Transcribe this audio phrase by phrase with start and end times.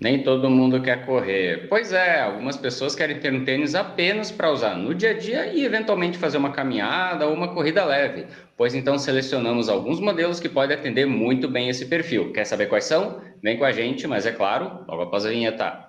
[0.00, 1.66] Nem todo mundo quer correr.
[1.68, 5.46] Pois é, algumas pessoas querem ter um tênis apenas para usar no dia a dia
[5.46, 8.26] e eventualmente fazer uma caminhada ou uma corrida leve.
[8.56, 12.32] Pois então selecionamos alguns modelos que podem atender muito bem esse perfil.
[12.32, 13.20] Quer saber quais são?
[13.42, 15.84] Vem com a gente, mas é claro, logo após a vinheta.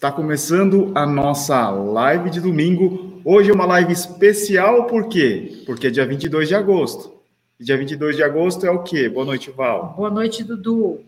[0.00, 3.20] Está começando a nossa live de domingo.
[3.22, 5.62] Hoje é uma live especial, por quê?
[5.66, 7.20] Porque é dia 22 de agosto.
[7.60, 9.10] E dia 22 de agosto é o quê?
[9.10, 9.92] Boa noite, Val.
[9.94, 11.04] Boa noite, Dudu.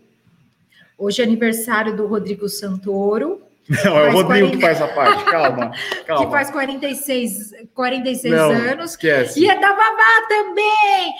[0.95, 3.41] Hoje é aniversário do Rodrigo Santoro.
[3.83, 4.57] Não, é o Rodrigo 40...
[4.57, 5.71] que faz a parte, calma.
[6.05, 6.25] calma.
[6.25, 8.91] Que faz 46, 46 Não, anos.
[8.91, 9.39] Esquece.
[9.39, 11.15] E é da Vavá também!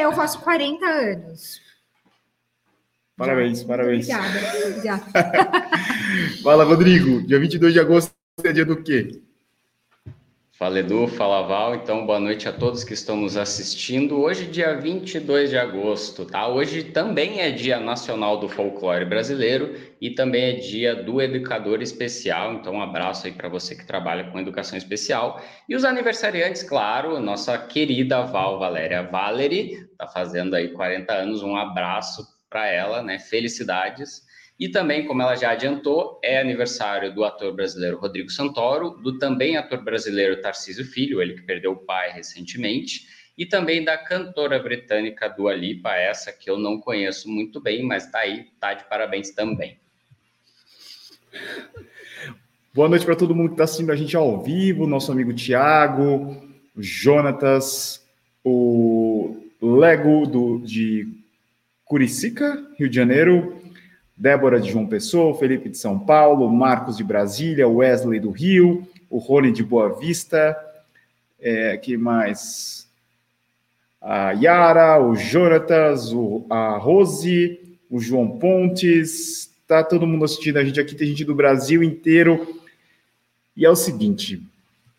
[0.00, 1.61] Eu faço 40 anos.
[3.22, 4.08] Parabéns, parabéns.
[4.08, 5.04] Obrigada.
[6.42, 7.22] Fala, Rodrigo.
[7.22, 8.12] Dia 22 de agosto
[8.42, 9.22] é dia do quê?
[10.62, 11.08] Fala, Edu.
[11.08, 11.74] Fala, Val.
[11.74, 14.20] Então, boa noite a todos que estão nos assistindo.
[14.20, 16.46] Hoje, dia 22 de agosto, tá?
[16.46, 22.54] Hoje também é Dia Nacional do Folclore Brasileiro e também é Dia do Educador Especial.
[22.54, 25.40] Então, um abraço aí para você que trabalha com educação especial.
[25.68, 31.42] E os aniversariantes, claro, nossa querida Val Valéria Valery, tá fazendo aí 40 anos.
[31.42, 33.18] Um abraço para ela, né?
[33.18, 34.22] Felicidades.
[34.60, 39.56] E também, como ela já adiantou, é aniversário do ator brasileiro Rodrigo Santoro, do também
[39.56, 45.28] ator brasileiro Tarcísio Filho, ele que perdeu o pai recentemente, e também da cantora britânica
[45.28, 49.30] Dua Lipa, essa que eu não conheço muito bem, mas tá aí, tá de parabéns
[49.30, 49.80] também.
[52.74, 56.36] Boa noite para todo mundo que está assistindo a gente ao vivo, nosso amigo Tiago,
[56.76, 58.06] Jonatas,
[58.44, 61.21] o Lego do, de
[61.92, 63.60] Curicica, Rio de Janeiro,
[64.16, 69.18] Débora de João Pessoa, Felipe de São Paulo, Marcos de Brasília, Wesley do Rio, o
[69.18, 70.56] Rony de Boa Vista,
[71.38, 72.88] é, que mais?
[74.00, 77.60] A Yara, o Jonatas, o, a Rose,
[77.90, 82.58] o João Pontes, tá todo mundo assistindo a gente aqui, tem gente do Brasil inteiro.
[83.54, 84.42] E é o seguinte,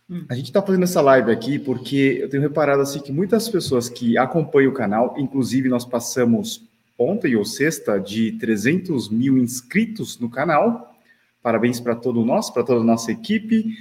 [0.08, 0.26] hum.
[0.30, 3.90] a gente está fazendo essa live aqui porque eu tenho reparado assim que muitas pessoas
[3.90, 6.72] que acompanham o canal, inclusive nós passamos
[7.04, 10.96] ontem ou sexta de 300 mil inscritos no canal.
[11.42, 13.76] Parabéns para todo nós, para toda a nossa equipe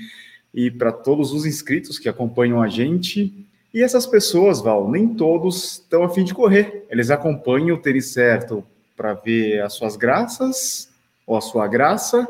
[0.52, 3.46] e para todos os inscritos que acompanham a gente.
[3.72, 6.84] E essas pessoas, Val, nem todos estão a fim de correr.
[6.90, 8.64] Eles acompanham o tênis certo
[8.96, 10.90] para ver as suas graças
[11.26, 12.26] ou a sua graça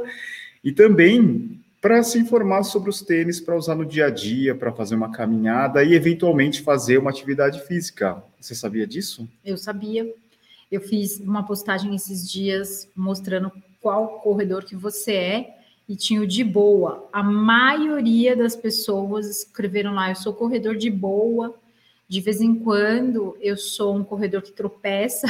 [0.62, 4.70] e também para se informar sobre os tênis para usar no dia a dia, para
[4.70, 8.22] fazer uma caminhada e eventualmente fazer uma atividade física.
[8.40, 9.28] Você sabia disso?
[9.44, 10.14] Eu sabia.
[10.72, 15.56] Eu fiz uma postagem esses dias mostrando qual corredor que você é
[15.86, 17.06] e tinha o de boa.
[17.12, 21.54] A maioria das pessoas escreveram lá: eu sou corredor de boa.
[22.08, 25.26] De vez em quando eu sou um corredor que tropeça,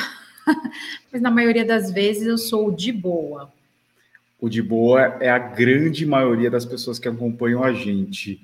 [1.13, 3.53] mas na maioria das vezes eu sou o de boa.
[4.41, 8.41] O de boa é a grande maioria das pessoas que acompanham a gente.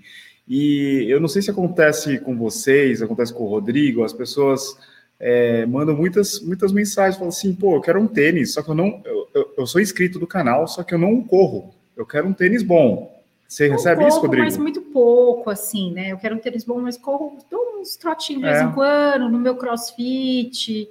[0.49, 4.77] E eu não sei se acontece com vocês, acontece com o Rodrigo, as pessoas
[5.21, 8.75] é, mandam muitas, muitas mensagens, falam assim, pô, eu quero um tênis, só que eu
[8.75, 12.29] não, eu, eu, eu sou inscrito do canal, só que eu não corro, eu quero
[12.29, 13.17] um tênis bom.
[13.49, 14.45] Você eu recebe corro, isso, Rodrigo?
[14.45, 16.13] Mas muito pouco, assim, né?
[16.13, 18.65] Eu quero um tênis bom, mas corro, dou uns trotinhos de vez é.
[18.65, 20.87] em quando, no meu crossfit,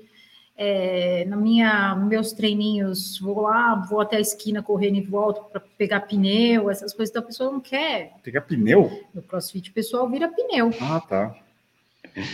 [0.57, 5.61] é, na minha, meus treininhos, vou lá, vou até a esquina correndo e volto para
[5.77, 8.13] pegar pneu, essas coisas, então a pessoa não quer.
[8.23, 9.03] Pegar pneu?
[9.13, 10.71] No crossfit o pessoal vira pneu.
[10.81, 11.35] Ah, tá.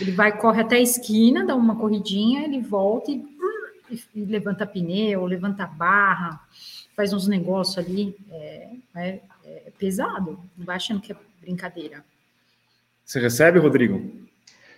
[0.00, 3.22] Ele vai, corre até a esquina, dá uma corridinha, ele volta e,
[4.14, 6.40] e levanta pneu, levanta barra,
[6.96, 8.16] faz uns negócios ali.
[8.30, 12.04] É, é, é, pesado, não vai achando que é brincadeira.
[13.04, 14.24] Você recebe, Rodrigo?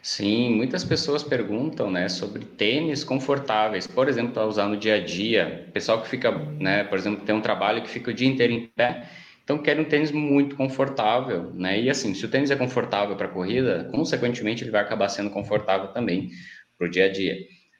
[0.02, 5.04] Sim, muitas pessoas perguntam, né, sobre tênis confortáveis, por exemplo, para usar no dia a
[5.04, 5.68] dia.
[5.72, 8.66] Pessoal que fica, né, por exemplo, tem um trabalho que fica o dia inteiro em
[8.68, 9.08] pé,
[9.46, 11.80] então, quero um tênis muito confortável, né?
[11.80, 15.92] E assim, se o tênis é confortável para corrida, consequentemente ele vai acabar sendo confortável
[15.92, 16.30] também
[16.76, 17.36] para o dia a dia.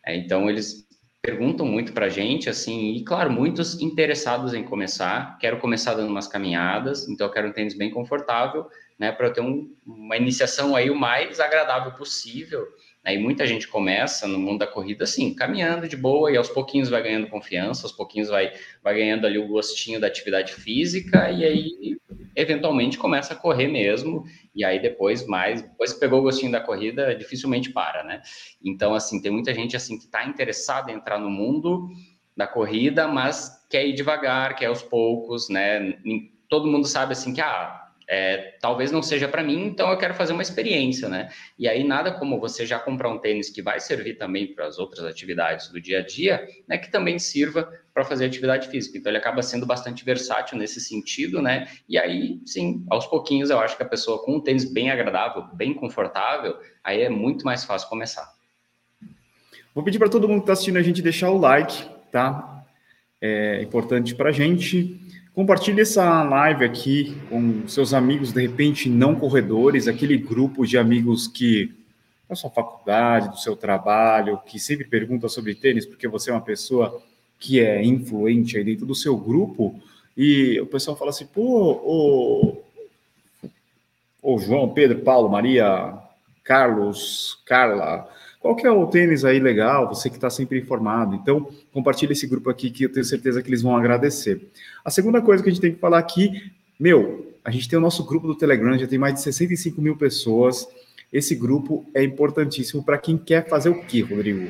[0.07, 0.87] É, então, eles
[1.21, 5.37] perguntam muito para a gente, assim, e claro, muitos interessados em começar.
[5.41, 9.11] Quero começar dando umas caminhadas, então eu quero um tênis bem confortável, né?
[9.11, 12.65] Para eu ter um, uma iniciação aí o mais agradável possível
[13.07, 16.89] Aí muita gente começa no mundo da corrida assim, caminhando de boa e aos pouquinhos
[16.89, 21.45] vai ganhando confiança, aos pouquinhos vai, vai ganhando ali o gostinho da atividade física e
[21.45, 21.97] aí
[22.35, 26.61] eventualmente começa a correr mesmo e aí depois mais, depois que pegou o gostinho da
[26.61, 28.23] corrida, dificilmente para, né?
[28.61, 31.89] Então assim, tem muita gente assim que está interessada em entrar no mundo
[32.37, 35.97] da corrida, mas quer ir devagar, quer aos poucos, né?
[36.49, 40.15] Todo mundo sabe assim que ah, é, talvez não seja para mim, então eu quero
[40.15, 41.29] fazer uma experiência, né?
[41.59, 44.79] E aí nada como você já comprar um tênis que vai servir também para as
[44.79, 46.79] outras atividades do dia a dia, né?
[46.79, 48.97] Que também sirva para fazer atividade física.
[48.97, 51.67] Então ele acaba sendo bastante versátil nesse sentido, né?
[51.89, 55.45] E aí, sim, aos pouquinhos eu acho que a pessoa com um tênis bem agradável,
[55.55, 58.37] bem confortável, aí é muito mais fácil começar.
[59.75, 62.65] Vou pedir para todo mundo que está assistindo a gente deixar o like, tá?
[63.21, 65.01] É importante para a gente.
[65.37, 71.29] Compartilhe essa live aqui com seus amigos, de repente, não corredores, aquele grupo de amigos
[71.29, 71.75] que
[72.27, 76.41] da sua faculdade, do seu trabalho, que sempre pergunta sobre tênis, porque você é uma
[76.41, 77.03] pessoa
[77.39, 79.79] que é influente aí dentro do seu grupo,
[80.17, 82.63] e o pessoal fala assim, pô,
[84.23, 85.99] o, João, Pedro, Paulo, Maria,
[86.43, 88.09] Carlos, Carla,
[88.47, 91.17] qual que é o tênis aí legal, você que está sempre informado.
[91.17, 94.41] Então, compartilhe esse grupo aqui que eu tenho certeza que eles vão agradecer.
[94.85, 97.83] A segunda coisa que a gente tem que falar aqui, meu, a gente tem o
[97.83, 100.69] nosso grupo do Telegram, já tem mais de 65 mil pessoas.
[101.13, 104.49] Esse grupo é importantíssimo para quem quer fazer o quê, Rodrigo?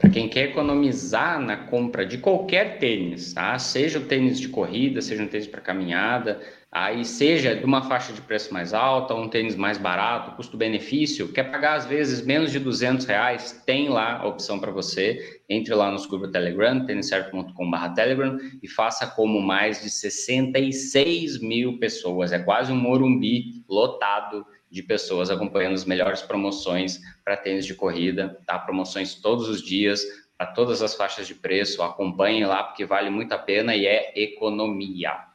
[0.00, 3.56] Para quem quer economizar na compra de qualquer tênis, tá?
[3.60, 6.40] Seja o tênis de corrida, seja um tênis para caminhada,
[6.72, 11.50] aí seja de uma faixa de preço mais alta, um tênis mais barato, custo-benefício, quer
[11.50, 15.42] pagar às vezes menos de 200 reais, tem lá a opção para você.
[15.50, 22.32] Entre lá no grupo Telegram, têniscerto.com.br Telegram e faça como mais de 66 mil pessoas.
[22.32, 28.40] É quase um Morumbi lotado de pessoas acompanhando as melhores promoções para tênis de corrida,
[28.46, 28.58] tá?
[28.58, 30.02] Promoções todos os dias,
[30.38, 31.82] para todas as faixas de preço.
[31.82, 35.31] Acompanhe lá porque vale muito a pena e é economia.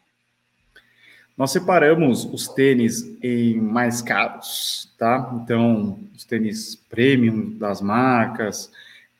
[1.37, 5.39] Nós separamos os tênis em mais caros, tá?
[5.43, 8.71] Então, os tênis premium das marcas,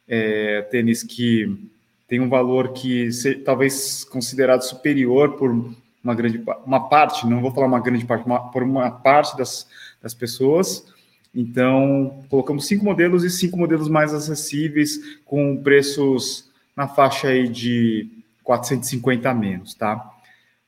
[0.07, 1.69] é, tênis que
[2.07, 5.51] tem um valor que se, talvez considerado superior por
[6.03, 9.67] uma grande uma parte, não vou falar uma grande parte, uma, por uma parte das,
[10.01, 10.85] das pessoas.
[11.35, 18.09] Então, colocamos cinco modelos e cinco modelos mais acessíveis, com preços na faixa aí de
[18.43, 20.16] 450 a menos, tá?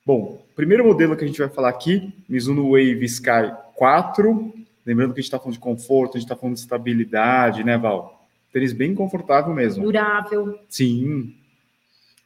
[0.09, 4.53] Bom, primeiro modelo que a gente vai falar aqui, Mizuno Wave Sky 4.
[4.83, 7.77] Lembrando que a gente está falando de conforto, a gente está falando de estabilidade, né,
[7.77, 8.27] Val?
[8.51, 9.83] Tênis bem confortável mesmo.
[9.83, 10.57] Durável.
[10.67, 11.35] Sim.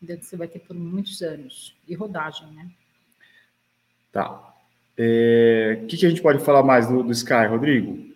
[0.01, 1.75] Você vai ter por muitos anos.
[1.85, 2.69] E rodagem, né?
[4.13, 4.31] Tá.
[4.31, 4.53] O
[4.97, 8.13] é, que, que, a gente pode falar mais do, do Sky, Rodrigo?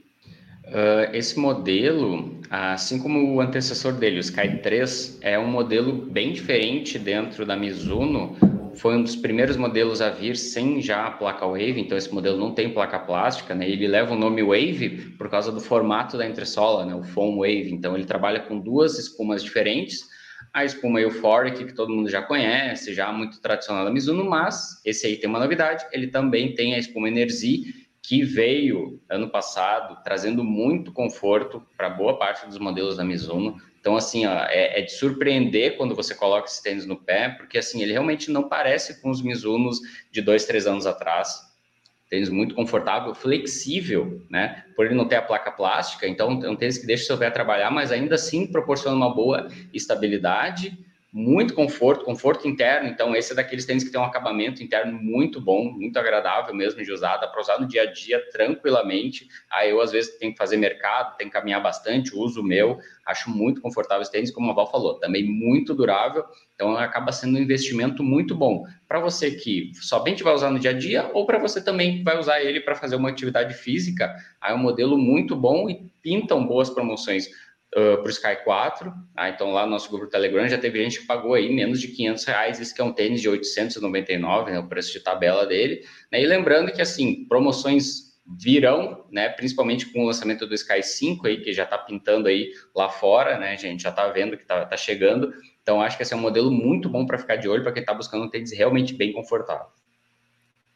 [0.68, 6.32] Uh, esse modelo, assim como o antecessor dele, o Sky 3, é um modelo bem
[6.32, 8.38] diferente dentro da Mizuno,
[8.76, 12.38] foi um dos primeiros modelos a vir sem já a placa Wave, então esse modelo
[12.38, 13.70] não tem placa plástica, né?
[13.70, 16.96] Ele leva o nome Wave por causa do formato da entressola, né?
[16.96, 17.72] O foam Wave.
[17.72, 20.06] Então ele trabalha com duas espumas diferentes.
[20.54, 25.06] A espuma Euphoric, que todo mundo já conhece, já muito tradicional da Mizuno, mas esse
[25.06, 30.44] aí tem uma novidade, ele também tem a espuma Energy, que veio ano passado trazendo
[30.44, 33.58] muito conforto para boa parte dos modelos da Mizuno.
[33.88, 37.58] Então, assim, ó, é, é, de surpreender quando você coloca esse tênis no pé, porque,
[37.58, 39.80] assim, ele realmente não parece com os Mizunos
[40.12, 41.40] de dois, três anos atrás.
[42.10, 44.66] Tênis muito confortável, flexível, né?
[44.76, 47.18] Por ele não ter a placa plástica, então é um tênis que deixa o seu
[47.18, 50.78] pé trabalhar, mas ainda assim proporciona uma boa estabilidade
[51.12, 52.90] muito conforto, conforto interno.
[52.90, 56.84] Então, esse é daqueles tênis que tem um acabamento interno muito bom, muito agradável mesmo
[56.84, 59.28] de usar, dá para usar no dia a dia tranquilamente.
[59.52, 62.78] Aí eu, às vezes, tenho que fazer mercado, tenho que caminhar bastante, uso o meu,
[63.06, 66.26] acho muito confortável esse tênis, como a Val falou, também muito durável.
[66.54, 70.72] Então, acaba sendo um investimento muito bom para você que somente vai usar no dia
[70.72, 74.16] a dia ou para você também vai usar ele para fazer uma atividade física.
[74.42, 77.28] Aí é um modelo muito bom e pintam boas promoções
[77.76, 78.94] uh, para o Sky 4.
[79.16, 81.90] Ah, então, lá no nosso grupo Telegram já teve gente que pagou aí menos de
[81.90, 82.60] 500 reais.
[82.60, 85.84] Esse que é um tênis de 899, né, o preço de tabela dele.
[86.12, 86.22] Né?
[86.22, 88.08] E lembrando que, assim, promoções
[88.40, 92.52] virão, né, principalmente com o lançamento do Sky 5 aí, que já está pintando aí
[92.76, 95.34] lá fora, né, gente já está vendo que está tá chegando.
[95.62, 97.82] Então, acho que esse é um modelo muito bom para ficar de olho para quem
[97.82, 99.68] está buscando um tênis realmente bem confortável.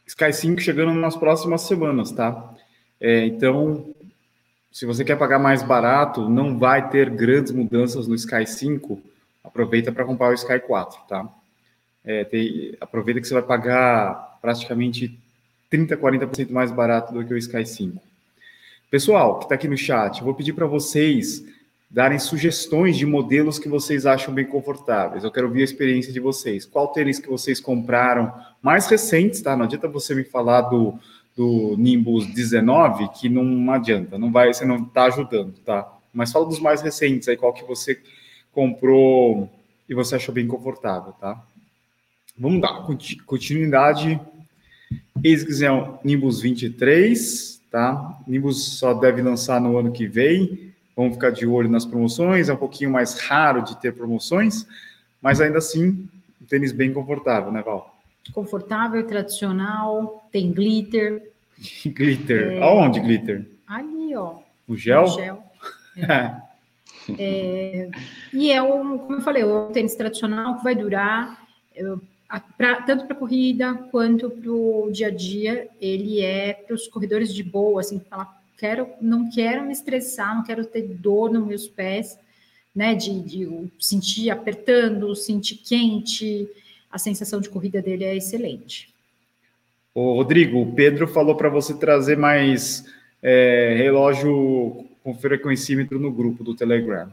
[0.06, 2.54] Sky 5 chegando nas próximas semanas, tá?
[3.00, 3.96] É, então,
[4.72, 9.02] se você quer pagar mais barato, não vai ter grandes mudanças no Sky 5,
[9.44, 11.28] aproveita para comprar o Sky 4, tá?
[12.06, 15.20] É, tem, aproveita que você vai pagar praticamente
[15.70, 18.02] 30, 40% mais barato do que o Sky 5.
[18.90, 21.44] Pessoal que está aqui no chat, vou pedir para vocês
[21.90, 25.24] darem sugestões de modelos que vocês acham bem confortáveis.
[25.24, 26.66] Eu quero ouvir a experiência de vocês.
[26.66, 29.56] Qual tênis que vocês compraram mais recentes, tá?
[29.56, 30.98] Não adianta você me falar do
[31.36, 35.92] do Nimbus 19 que não adianta, não vai, você não está ajudando, tá?
[36.14, 38.00] Mas fala dos mais recentes aí, qual que você
[38.52, 39.50] comprou
[39.88, 41.42] e você achou bem confortável, tá?
[42.38, 42.86] Vamos dar
[43.26, 44.20] continuidade
[45.24, 48.20] Esse quiser é um Nimbus 23, tá?
[48.28, 50.74] Nimbus só deve lançar no ano que vem.
[50.96, 52.50] Vamos ficar de olho nas promoções.
[52.50, 54.66] É um pouquinho mais raro de ter promoções,
[55.22, 56.08] mas ainda assim,
[56.42, 58.01] um tênis bem confortável, né, Val?
[58.34, 61.32] Confortável, tradicional, tem glitter.
[61.86, 62.54] glitter.
[62.54, 62.62] É...
[62.62, 63.48] Aonde glitter?
[63.68, 64.40] Ali, ó.
[64.68, 65.04] O gel?
[65.04, 65.44] O gel.
[65.98, 66.36] É.
[67.18, 67.90] é...
[68.34, 71.46] e é um, como eu falei, o tênis tradicional que vai durar.
[71.76, 72.02] Eu,
[72.58, 77.34] pra, tanto para corrida quanto para o dia a dia, ele é para os corredores
[77.34, 81.68] de boa, assim, falar, quero, não quero me estressar, não quero ter dor nos meus
[81.68, 82.18] pés,
[82.74, 86.48] né, de, de sentir apertando, sentir quente,
[86.92, 88.94] a sensação de corrida dele é excelente.
[89.94, 92.86] Ô, Rodrigo, o Pedro falou para você trazer mais
[93.22, 97.12] é, relógio com frequencímetro no grupo do Telegram.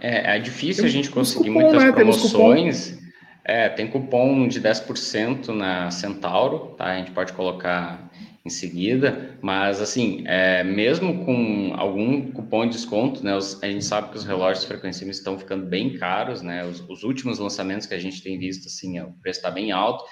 [0.00, 1.92] É, é difícil a gente conseguir cupom, muitas né?
[1.92, 2.98] promoções.
[3.44, 6.86] É, tem cupom de 10% na Centauro, tá?
[6.86, 8.07] A gente pode colocar
[8.48, 13.84] em seguida, mas assim, é, mesmo com algum cupom de desconto, né, os, a gente
[13.84, 17.94] sabe que os relógios frequencímetros estão ficando bem caros, né, os, os, últimos lançamentos que
[17.94, 20.04] a gente tem visto, assim, o preço está bem alto,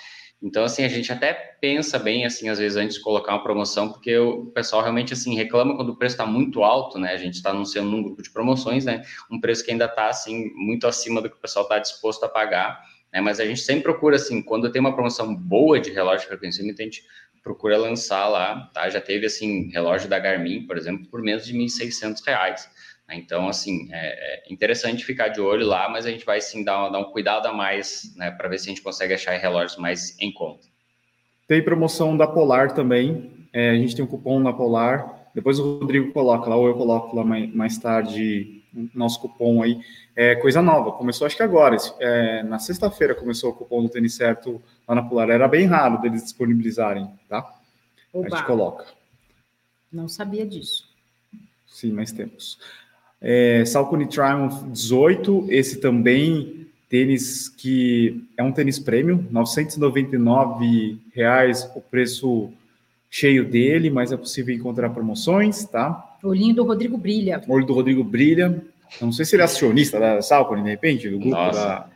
[0.42, 3.90] então, assim, a gente até pensa bem, assim, às vezes, antes de colocar uma promoção,
[3.90, 7.12] porque o pessoal realmente, assim, reclama quando o preço está muito alto, né?
[7.12, 9.02] A gente está anunciando num grupo de promoções, né?
[9.30, 12.28] Um preço que ainda está, assim, muito acima do que o pessoal está disposto a
[12.28, 12.78] pagar,
[13.12, 13.20] né?
[13.20, 16.62] Mas a gente sempre procura, assim, quando tem uma promoção boa de relógio de frequência
[16.62, 17.02] a gente
[17.46, 18.90] procura lançar lá, tá?
[18.90, 22.24] Já teve, assim, relógio da Garmin, por exemplo, por menos de R$ 1.600.
[23.08, 23.14] Né?
[23.14, 26.88] Então, assim, é, é, interessante ficar de olho lá, mas a gente vai sim dar,
[26.88, 30.18] dar um cuidado a mais, né, para ver se a gente consegue achar relógios mais
[30.20, 30.66] em conta.
[31.46, 33.46] Tem promoção da Polar também.
[33.52, 35.30] É, a gente tem um cupom na Polar.
[35.32, 39.80] Depois o Rodrigo coloca lá, ou eu coloco lá mais, mais tarde nosso cupom aí.
[40.14, 41.76] É coisa nova, começou acho que agora.
[41.98, 45.30] É, na sexta-feira começou o cupom do tênis certo lá na Polar.
[45.30, 47.38] Era bem raro deles disponibilizarem, tá?
[48.12, 48.26] Oba.
[48.26, 48.86] A gente coloca.
[49.92, 50.88] Não sabia disso.
[51.66, 52.58] Sim, mas temos.
[53.20, 61.80] É, Salcone Triumph 18, esse também tênis que é um tênis premium, 999 reais o
[61.80, 62.52] preço
[63.10, 66.05] cheio dele, mas é possível encontrar promoções, tá?
[66.22, 67.42] O olhinho do Rodrigo brilha.
[67.46, 68.62] O olho do Rodrigo brilha.
[69.00, 71.60] não sei se ele é acionista da Salcone, de repente, do grupo Nossa.
[71.60, 71.88] da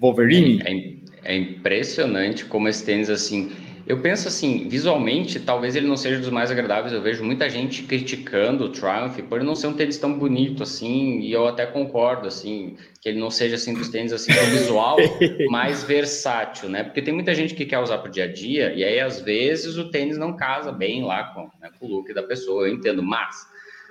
[0.00, 0.62] Wolverine.
[0.64, 3.52] É, é, é impressionante como esse tênis, assim,
[3.90, 6.92] eu penso assim, visualmente, talvez ele não seja dos mais agradáveis.
[6.92, 10.62] Eu vejo muita gente criticando o Triumph por ele não ser um tênis tão bonito
[10.62, 14.50] assim, e eu até concordo assim, que ele não seja assim dos tênis assim do
[14.52, 14.96] visual
[15.50, 16.84] mais versátil, né?
[16.84, 19.20] Porque tem muita gente que quer usar para o dia a dia e aí às
[19.20, 22.68] vezes o tênis não casa bem lá com, né, com o look da pessoa.
[22.68, 23.44] Eu entendo, mas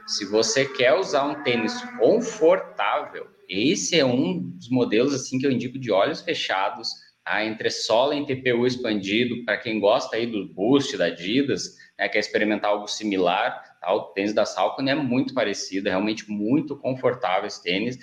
[0.08, 5.52] se você quer usar um tênis confortável, esse é um dos modelos assim que eu
[5.52, 6.90] indico de olhos fechados
[7.30, 12.18] a entressola em TPU expandido, para quem gosta aí do Boost da Adidas, né, quer
[12.18, 13.94] experimentar algo similar, tá?
[13.94, 18.00] o tênis da Salcone é muito parecido, é realmente muito confortável esse tênis,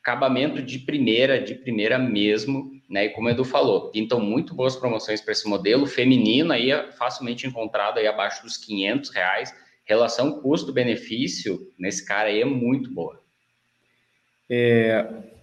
[0.00, 4.74] acabamento de primeira, de primeira mesmo, né, e como o Edu falou, pintam muito boas
[4.74, 9.54] promoções para esse modelo, feminino aí é facilmente encontrado aí abaixo dos 500 reais,
[9.84, 13.22] relação custo-benefício nesse cara aí é muito boa.
[14.48, 15.33] É,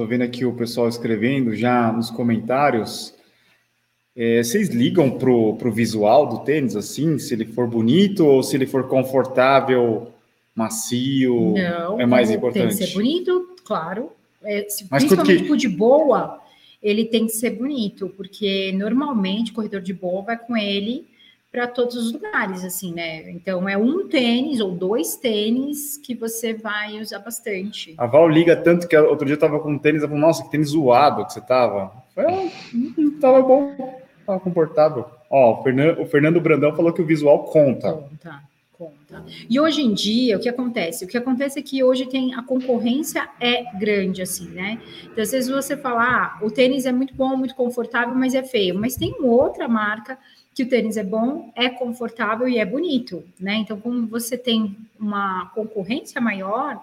[0.00, 3.12] Estou vendo aqui o pessoal escrevendo já nos comentários.
[4.16, 8.56] É, vocês ligam pro, pro visual do tênis, assim, se ele for bonito ou se
[8.56, 10.10] ele for confortável,
[10.54, 11.52] macio?
[11.52, 12.68] Não, é mais importante.
[12.68, 14.10] Tem que ser bonito, claro.
[14.42, 15.68] É, se, Mas principalmente porque...
[15.68, 16.40] de boa,
[16.82, 21.09] ele tem que ser bonito, porque normalmente o corredor de boa vai com ele
[21.50, 23.28] para todos os lugares, assim, né?
[23.30, 27.94] Então é um tênis ou dois tênis que você vai usar bastante.
[27.98, 30.44] A Val liga tanto que outro dia eu tava com um tênis, ela falou, nossa,
[30.44, 31.92] que tênis zoado que você tava.
[32.16, 35.04] Eu falei, ah, tava bom, tava confortável.
[35.28, 37.92] Ó, o Fernando, o Fernando Brandão falou que o visual conta.
[37.92, 38.42] Conta,
[38.72, 39.24] conta.
[39.48, 41.04] E hoje em dia, o que acontece?
[41.04, 44.80] O que acontece é que hoje tem a concorrência é grande, assim, né?
[45.04, 48.42] Então, às vezes você fala, ah, o tênis é muito bom, muito confortável, mas é
[48.44, 48.76] feio.
[48.76, 50.16] Mas tem outra marca
[50.60, 53.54] que o tênis é bom, é confortável e é bonito, né?
[53.54, 56.78] Então, como você tem uma concorrência maior,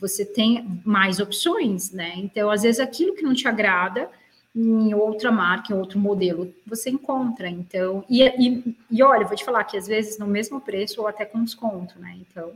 [0.00, 2.14] você tem mais opções, né?
[2.16, 4.10] Então, às vezes, aquilo que não te agrada
[4.54, 7.48] em outra marca, em outro modelo, você encontra.
[7.48, 11.06] Então, e, e, e olha, vou te falar que às vezes no mesmo preço ou
[11.06, 12.18] até com desconto, né?
[12.20, 12.52] Então,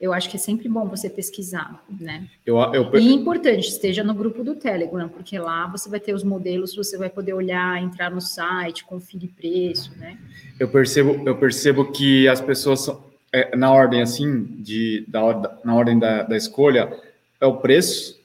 [0.00, 2.26] eu acho que é sempre bom você pesquisar, né?
[2.46, 2.90] Eu, eu...
[2.98, 6.96] E importante, esteja no grupo do Telegram, porque lá você vai ter os modelos, você
[6.96, 10.16] vai poder olhar, entrar no site, conferir preço, né?
[10.58, 15.74] Eu percebo, eu percebo que as pessoas são, é, na ordem assim, de, da, na
[15.74, 16.90] ordem da, da escolha,
[17.38, 18.18] é o preço,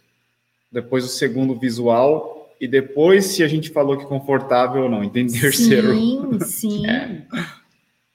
[0.71, 5.33] depois o segundo visual e depois se a gente falou que confortável ou não, entende?
[5.39, 5.93] Terceiro.
[5.93, 6.87] Sim, sim.
[6.87, 7.21] É.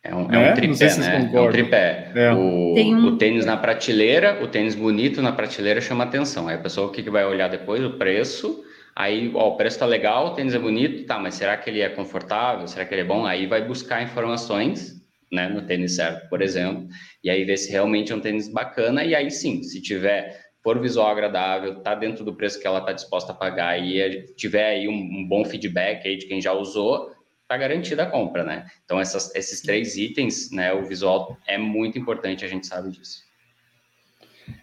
[0.02, 0.49] É um, é um É?
[0.49, 1.30] Não tripé, se né?
[1.33, 2.12] É um tripé.
[2.14, 2.33] É.
[2.33, 6.49] O, Tem um- o tênis na prateleira, o tênis bonito na prateleira chama atenção.
[6.49, 7.85] Aí a pessoa o que, que vai olhar depois?
[7.85, 8.64] O preço.
[8.97, 11.80] Aí, ó, o preço tá legal, o tênis é bonito, tá, mas será que ele
[11.80, 12.66] é confortável?
[12.66, 13.25] Será que ele é bom?
[13.25, 16.88] Aí vai buscar informações, né, no tênis certo, por exemplo,
[17.23, 20.78] e aí ver se realmente é um tênis bacana, e aí sim, se tiver, for
[20.80, 24.66] visual agradável, tá dentro do preço que ela tá disposta a pagar e eh, tiver
[24.66, 27.11] aí um, um bom feedback aí de quem já usou,
[27.50, 28.71] tá garantida a compra, né?
[28.85, 33.25] Então, essas, esses três itens, né, o visual é muito importante, a gente sabe disso.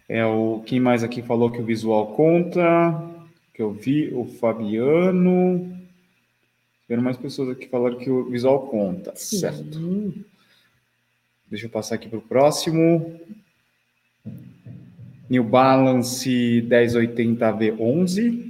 [0.08, 2.64] É o quem mais aqui falou que o visual conta,
[3.52, 5.78] que eu vi, o Fabiano.
[6.84, 9.74] Tiveram mais pessoas aqui que falaram que o visual conta, certo?
[9.74, 10.24] Sim.
[11.46, 13.20] Deixa eu passar aqui para o próximo.
[15.28, 18.47] New Balance 1080V11.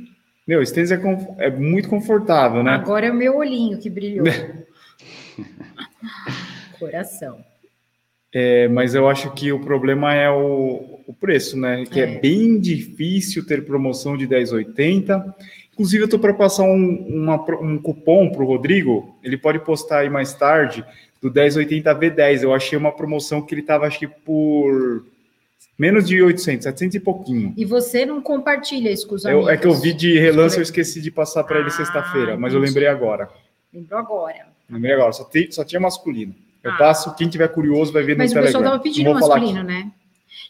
[0.48, 0.98] Meu, tênis é,
[1.36, 2.70] é muito confortável, né?
[2.70, 4.26] Agora é o meu olhinho que brilhou.
[6.80, 7.44] Coração.
[8.32, 11.84] É, mas eu acho que o problema é o, o preço, né?
[11.84, 12.14] Que é.
[12.14, 12.18] É.
[12.18, 15.34] bem difícil ter promoção de 1080.
[15.74, 19.18] Inclusive, eu estou para passar um, uma pro- um cupom para o Rodrigo.
[19.22, 20.82] Ele pode postar aí mais tarde
[21.20, 22.42] do 1080V10.
[22.42, 25.04] Eu achei uma promoção que ele estava, acho que por
[25.78, 27.54] menos de 800, 700 e pouquinho.
[27.56, 29.48] E você não compartilha isso com os Eu- amigos?
[29.50, 32.52] é que eu vi de relance, eu esqueci de passar para ele Ah, sexta-feira, mas
[32.52, 33.28] eu lembrei agora.
[33.72, 34.46] Lembrou agora.
[34.68, 36.34] Lembrei agora, só, tem- só tinha masculino.
[36.64, 36.76] Eu Ah.
[36.76, 38.60] passo, quem tiver curioso vai ver no Mas o Telegram.
[38.60, 39.90] pessoal estava pedindo masculino, né?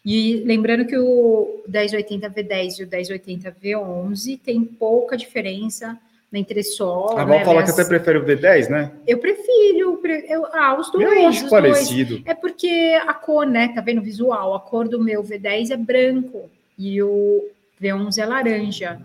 [0.04, 5.98] E lembrando que o 1080V10 e o 1080V11 tem pouca diferença
[6.30, 7.20] na entressola.
[7.20, 7.36] A né?
[7.36, 8.92] Val fala que até prefere o V10, né?
[9.06, 9.96] Eu prefiro.
[9.98, 11.04] pre- eu- ah, os dois.
[11.04, 12.14] eu acho parecido.
[12.16, 12.26] dois.
[12.26, 13.68] É porque a cor, né?
[13.74, 14.54] Tá vendo o visual?
[14.54, 17.48] A cor do meu V10 é branco e o
[17.82, 19.00] V11 é laranja.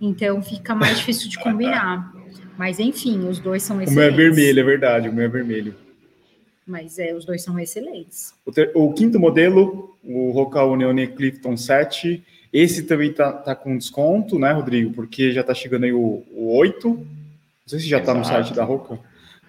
[0.00, 2.12] Então fica mais difícil de combinar.
[2.58, 3.94] Mas enfim, os dois são O excelentes.
[4.16, 5.74] meu é vermelho, é verdade, o meu é vermelho.
[6.66, 8.32] Mas é, os dois são excelentes.
[8.46, 12.22] O, ter- o quinto modelo, o Roca Unione Clifton 7,
[12.54, 14.92] esse também tá, tá com desconto, né, Rodrigo?
[14.92, 16.88] Porque já tá chegando aí o, o 8.
[16.88, 17.04] Não
[17.66, 18.44] sei se já tá no Exato.
[18.44, 19.00] site da Roca,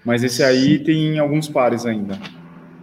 [0.04, 2.20] mas esse aí tem alguns pares ainda.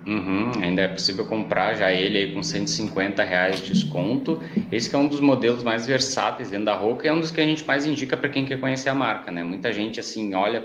[0.06, 4.40] Uhum, ainda é possível comprar já ele aí com 150 reais de desconto.
[4.70, 7.40] Esse é um dos modelos mais versáteis dentro da Roca e é um dos que
[7.40, 9.42] a gente mais indica para quem quer conhecer a marca, né?
[9.42, 10.64] Muita gente assim olha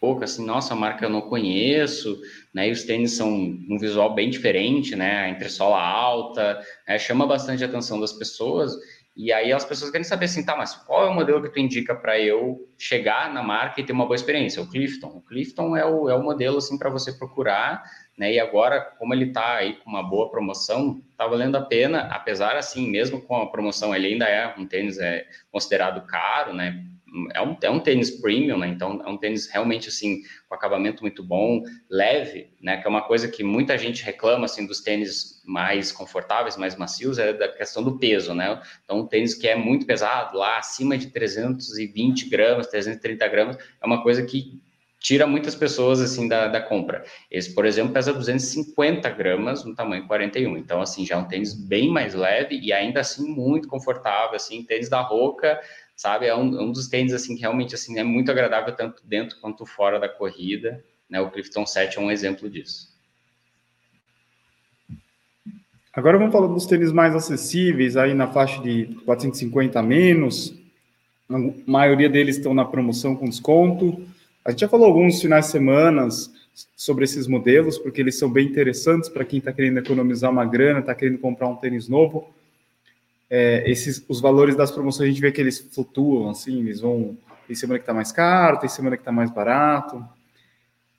[0.00, 2.20] pouco assim, nossa, a marca eu não conheço,
[2.54, 2.68] né?
[2.68, 5.20] E os tênis são um visual bem diferente, né?
[5.20, 6.98] A entressola alta, né?
[6.98, 8.72] chama bastante a atenção das pessoas.
[9.16, 11.58] E aí as pessoas querem saber assim, tá, mas qual é o modelo que tu
[11.58, 14.62] indica para eu chegar na marca e ter uma boa experiência?
[14.62, 15.08] O Clifton.
[15.08, 17.82] O Clifton é o, é o modelo assim para você procurar
[18.18, 18.34] né?
[18.34, 22.56] E agora, como ele está aí com uma boa promoção, está valendo a pena, apesar
[22.56, 26.84] assim, mesmo com a promoção, ele ainda é um tênis é, considerado caro, né?
[27.34, 28.68] É um, é um tênis premium, né?
[28.68, 32.76] Então é um tênis realmente assim com acabamento muito bom, leve, né?
[32.76, 37.18] Que é uma coisa que muita gente reclama assim dos tênis mais confortáveis, mais macios,
[37.18, 38.60] é da questão do peso, né?
[38.84, 43.86] Então um tênis que é muito pesado, lá acima de 320 gramas, 330 gramas, é
[43.86, 44.60] uma coisa que
[45.00, 47.04] tira muitas pessoas assim da, da compra.
[47.30, 50.56] Esse, por exemplo, pesa 250 gramas no tamanho 41.
[50.56, 54.64] Então, assim, já é um tênis bem mais leve e ainda assim muito confortável, assim,
[54.64, 55.60] tênis da Roca,
[55.98, 56.26] sabe?
[56.26, 59.66] É um, um dos tênis assim que realmente assim é muito agradável tanto dentro quanto
[59.66, 60.82] fora da corrida.
[61.10, 61.20] Né?
[61.20, 62.96] O Clifton 7 é um exemplo disso.
[65.92, 70.54] Agora vamos falar dos tênis mais acessíveis, aí na faixa de 450 a menos.
[71.28, 74.06] A maioria deles estão na promoção com desconto.
[74.44, 76.08] A gente já falou alguns finais de semana
[76.76, 80.78] sobre esses modelos, porque eles são bem interessantes para quem está querendo economizar uma grana,
[80.78, 82.32] está querendo comprar um tênis novo.
[83.30, 87.16] É, esses, os valores das promoções a gente vê que eles flutuam, assim, eles vão.
[87.46, 90.04] Tem semana que está mais caro, tem semana que está mais barato.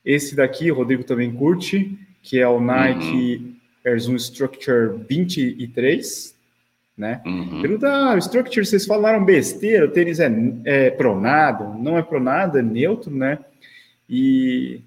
[0.03, 6.35] Esse daqui, o Rodrigo também curte, que é o Nike Air Zoom Structure 23,
[6.97, 7.21] né?
[7.25, 7.61] Uhum.
[7.61, 10.29] Pergunta, ah, o Structure, vocês falaram besteira, o tênis é,
[10.65, 13.39] é pronado, não é pronado, é neutro, né?
[14.09, 14.81] E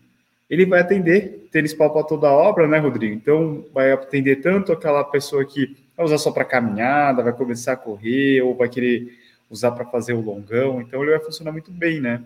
[0.50, 3.14] ele vai atender tênis pau para toda a obra, né, Rodrigo?
[3.14, 7.76] Então, vai atender tanto aquela pessoa que vai usar só para caminhada, vai começar a
[7.76, 9.18] correr, ou vai querer
[9.50, 12.22] usar para fazer o longão, então ele vai funcionar muito bem, né?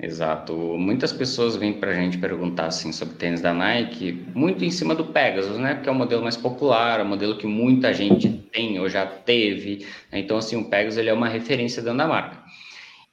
[0.00, 0.54] Exato.
[0.78, 4.94] Muitas pessoas vêm para a gente perguntar assim sobre tênis da Nike, muito em cima
[4.94, 5.74] do Pegasus, né?
[5.74, 9.06] Porque é o modelo mais popular, é o modelo que muita gente tem ou já
[9.06, 9.86] teve.
[10.10, 10.18] Né?
[10.18, 12.42] Então, assim, o Pegasus ele é uma referência dentro da marca.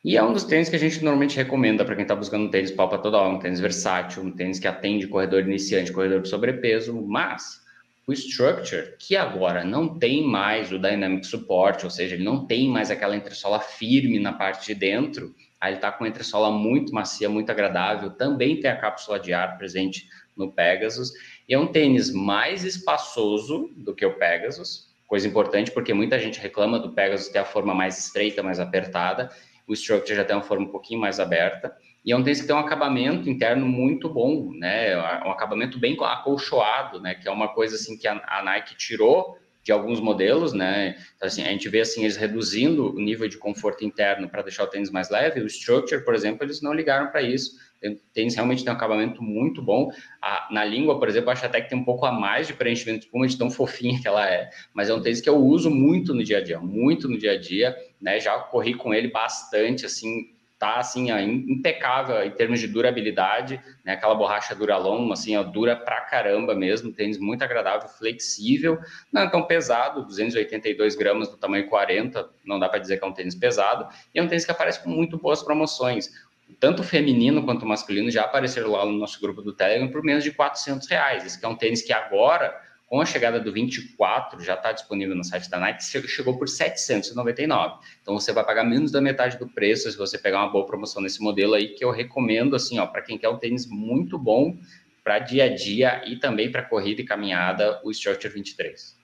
[0.04, 2.50] E é um dos tênis que a gente normalmente recomenda para quem está buscando um
[2.50, 6.22] tênis pau para toda hora, um tênis versátil, um tênis que atende corredor iniciante, corredor
[6.22, 7.62] de sobrepeso, mas
[8.10, 12.68] O Structure, que agora não tem mais o Dynamic Support, ou seja, ele não tem
[12.68, 16.92] mais aquela entressola firme na parte de dentro, aí ele está com uma entressola muito
[16.92, 21.12] macia, muito agradável, também tem a cápsula de ar presente no Pegasus,
[21.48, 26.40] e é um tênis mais espaçoso do que o Pegasus, coisa importante porque muita gente
[26.40, 29.30] reclama do Pegasus ter a forma mais estreita, mais apertada,
[29.68, 31.78] o Structure já tem uma forma um pouquinho mais aberta,
[32.10, 34.98] e é um tênis que tem um acabamento interno muito bom, né?
[34.98, 37.14] Um acabamento bem acolchoado, né?
[37.14, 40.96] Que é uma coisa assim que a, Nike tirou de alguns modelos, né?
[41.16, 44.64] Então, assim, a gente vê assim eles reduzindo o nível de conforto interno para deixar
[44.64, 45.40] o tênis mais leve.
[45.40, 47.60] O Structure, por exemplo, eles não ligaram para isso.
[47.86, 49.92] O tênis realmente tem um acabamento muito bom.
[50.20, 53.02] A, na língua, por exemplo, acho até que tem um pouco a mais de preenchimento
[53.02, 54.50] de espuma de tão fofinha que ela é.
[54.74, 57.34] Mas é um tênis que eu uso muito no dia a dia, muito no dia
[57.34, 58.20] a dia, né?
[58.20, 63.94] Já corri com ele bastante, assim, tá assim, ó, impecável em termos de durabilidade, né?
[63.94, 68.78] Aquela borracha Duralon, assim, ó, dura pra caramba mesmo, tênis muito agradável, flexível,
[69.12, 73.08] não é tão pesado, 282 gramas do tamanho 40, não dá para dizer que é
[73.08, 76.12] um tênis pesado, e é um tênis que aparece com muito boas promoções.
[76.60, 80.32] Tanto feminino quanto masculino já apareceram lá no nosso grupo do Telegram por menos de
[80.32, 81.26] 400 reais.
[81.26, 85.24] Esse é um tênis que agora com a chegada do 24, já está disponível no
[85.24, 87.76] site da Nike, chegou por 799.
[88.02, 91.00] Então você vai pagar menos da metade do preço se você pegar uma boa promoção
[91.00, 94.58] nesse modelo aí, que eu recomendo assim, ó, para quem quer um tênis muito bom
[95.04, 98.98] para dia a dia e também para corrida e caminhada, o Structure 23.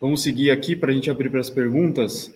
[0.00, 2.34] Vamos seguir aqui para a gente abrir para as perguntas.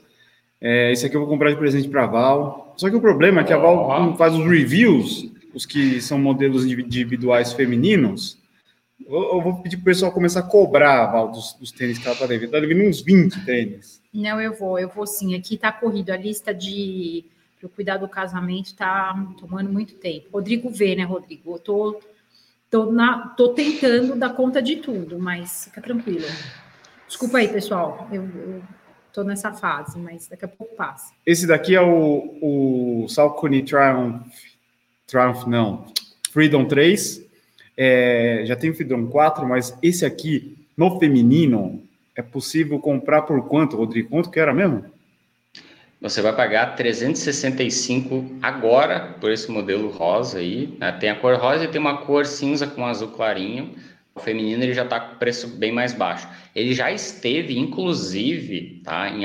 [0.60, 2.74] É, esse aqui eu vou comprar de presente para a Val.
[2.76, 4.16] Só que o problema é que a Val oh.
[4.16, 8.41] faz os reviews, os que são modelos individuais femininos,
[9.08, 12.14] eu, vou pedir para o pessoal começar a cobrar, Val, dos, dos tênis que ela
[12.14, 12.46] está devendo.
[12.46, 14.02] Está devendo uns 20 tênis.
[14.12, 15.34] Não, eu vou, eu vou sim.
[15.34, 16.10] Aqui está corrido.
[16.10, 17.24] A lista de
[17.62, 20.28] para cuidar do casamento está tomando muito tempo.
[20.32, 21.54] Rodrigo vê, né, Rodrigo?
[21.54, 22.00] Eu tô,
[22.68, 26.26] tô, na, tô tentando dar conta de tudo, mas fica tranquilo.
[27.06, 28.08] Desculpa aí, pessoal.
[28.10, 28.62] Eu, eu
[29.12, 31.14] tô nessa fase, mas daqui a pouco passa.
[31.24, 34.26] Esse daqui é o, o Salcone Triumph.
[35.06, 35.86] Triumph, não.
[36.32, 37.21] Freedom 3.
[37.84, 41.82] É, já tem o Fidron 4, mas esse aqui, no feminino,
[42.14, 44.08] é possível comprar por quanto, Rodrigo?
[44.10, 44.84] Quanto que era mesmo?
[46.00, 50.72] Você vai pagar 365 agora por esse modelo rosa aí.
[50.78, 50.92] Né?
[50.92, 53.74] Tem a cor rosa e tem uma cor cinza com azul clarinho.
[54.14, 56.28] O feminino ele já está com preço bem mais baixo.
[56.54, 59.24] Ele já esteve, inclusive, tá, em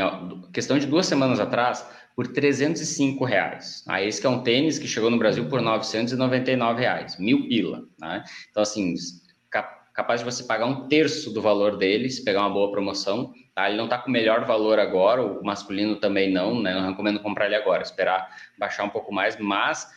[0.52, 1.86] questão de duas semanas atrás,
[2.18, 3.84] por 305 reais.
[3.88, 7.84] Ah, esse que é um tênis que chegou no Brasil por 999 reais, mil pila.
[8.02, 8.24] Né?
[8.50, 8.96] Então, assim,
[9.94, 13.32] capaz de você pagar um terço do valor dele, se pegar uma boa promoção.
[13.54, 13.70] Tá?
[13.70, 16.74] Ele não está com o melhor valor agora, o masculino também não, né?
[16.74, 18.28] Não recomendo comprar ele agora, esperar
[18.58, 19.88] baixar um pouco mais, mas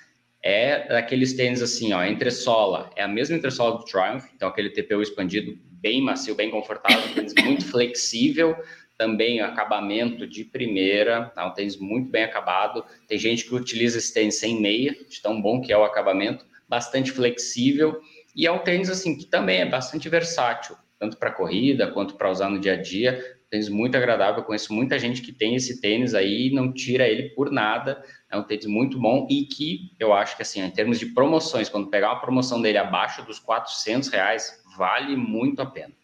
[0.43, 5.03] é daqueles tênis assim, ó, entressola, é a mesma entressola do Triumph, então aquele TPU
[5.03, 8.57] expandido bem macio, bem confortável, tênis muito flexível,
[9.01, 11.47] também acabamento de primeira, tá?
[11.47, 12.85] um tênis muito bem acabado.
[13.09, 16.45] Tem gente que utiliza esse tênis sem meia, de tão bom que é o acabamento,
[16.69, 17.99] bastante flexível.
[18.37, 22.31] E é um tênis assim que também é bastante versátil, tanto para corrida quanto para
[22.31, 23.25] usar no dia a dia.
[23.49, 27.31] Tênis muito agradável, conheço muita gente que tem esse tênis aí e não tira ele
[27.31, 28.05] por nada.
[28.31, 31.71] É um tênis muito bom e que eu acho que assim, em termos de promoções,
[31.71, 35.95] quando pegar uma promoção dele abaixo dos 400 reais, vale muito a pena.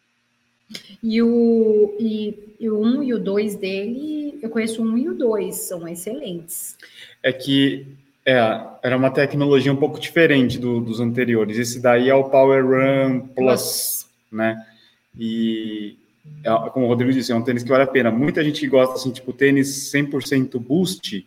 [1.02, 5.09] E o, e, e o 1 e o 2 dele, eu conheço o 1 e
[5.09, 6.76] o 2, são excelentes.
[7.22, 7.87] É que
[8.24, 8.37] é,
[8.83, 11.59] era uma tecnologia um pouco diferente do, dos anteriores.
[11.59, 14.07] Esse daí é o Power Run Plus, Plus.
[14.33, 14.66] né?
[15.16, 15.96] E
[16.42, 18.11] é, como o Rodrigo disse, é um tênis que vale a pena.
[18.11, 21.24] Muita gente gosta, assim, tipo, tênis 100% boost,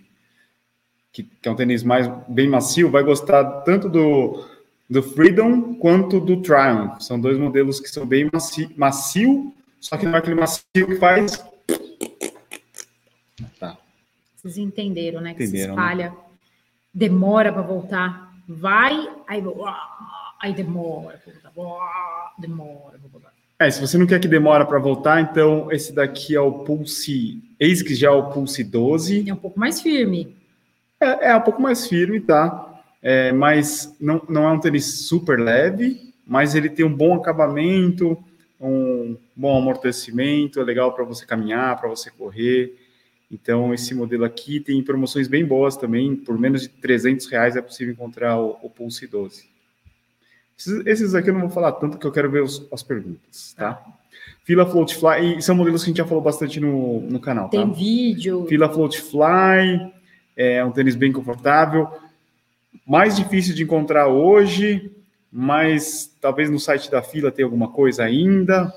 [1.11, 4.45] que, que é um tênis mais bem macio, vai gostar tanto do
[4.89, 7.01] do Freedom quanto do Triumph.
[7.01, 10.95] São dois modelos que são bem macio, macio só que não é aquele macio que
[10.95, 11.45] faz.
[13.59, 13.77] Tá.
[14.35, 15.33] Vocês entenderam, né?
[15.33, 15.83] Que entenderam, se né?
[15.83, 16.17] espalha, né?
[16.93, 19.43] demora para voltar, vai, aí,
[20.41, 21.21] aí demora
[22.39, 23.33] demora para voltar.
[23.59, 27.43] É, se você não quer que demora para voltar, então esse daqui é o Pulse,
[27.59, 29.29] eis que já é o Pulse 12.
[29.29, 30.35] É um pouco mais firme.
[30.99, 32.68] É, é um pouco mais firme, tá?
[33.01, 38.17] É, mas não, não é um tênis super leve, mas ele tem um bom acabamento,
[38.59, 42.75] um bom amortecimento, é legal para você caminhar, para você correr.
[43.31, 47.61] Então, esse modelo aqui tem promoções bem boas também, por menos de 300 reais é
[47.61, 49.47] possível encontrar o, o Pulse 12.
[50.57, 53.53] Esses, esses, aqui eu não vou falar tanto, que eu quero ver os, as perguntas,
[53.57, 53.81] tá?
[54.43, 57.49] Fila Float Fly, e são modelos que a gente já falou bastante no, no canal,
[57.49, 57.71] Tem tá?
[57.71, 58.45] vídeo.
[58.47, 59.93] Fila Float Fly,
[60.35, 61.87] é um tênis bem confortável
[62.85, 64.91] mais difícil de encontrar hoje
[65.31, 68.73] mas talvez no site da fila tenha alguma coisa ainda.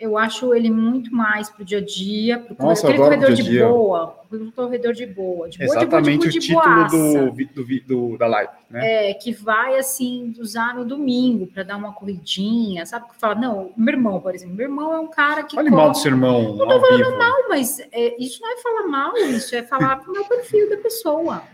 [0.00, 4.16] Eu acho ele muito mais para o dia a dia, para adoro corredor de boa,
[4.32, 7.64] o corredor de boa, de boa, Exatamente de boa, o de, boa, de título do,
[7.64, 9.10] do, do- da live, né?
[9.10, 13.08] É, que vai assim usar no domingo para dar uma corridinha, sabe?
[13.10, 15.90] Que fala, não, meu irmão, por exemplo, meu irmão é um cara que Fale mal
[15.90, 16.36] do corre- seu irmão
[16.68, 17.10] ao vivo.
[17.16, 20.78] Não, mas é, isso não é falar mal, isso é falar pro meu perfil da
[20.78, 21.44] pessoa.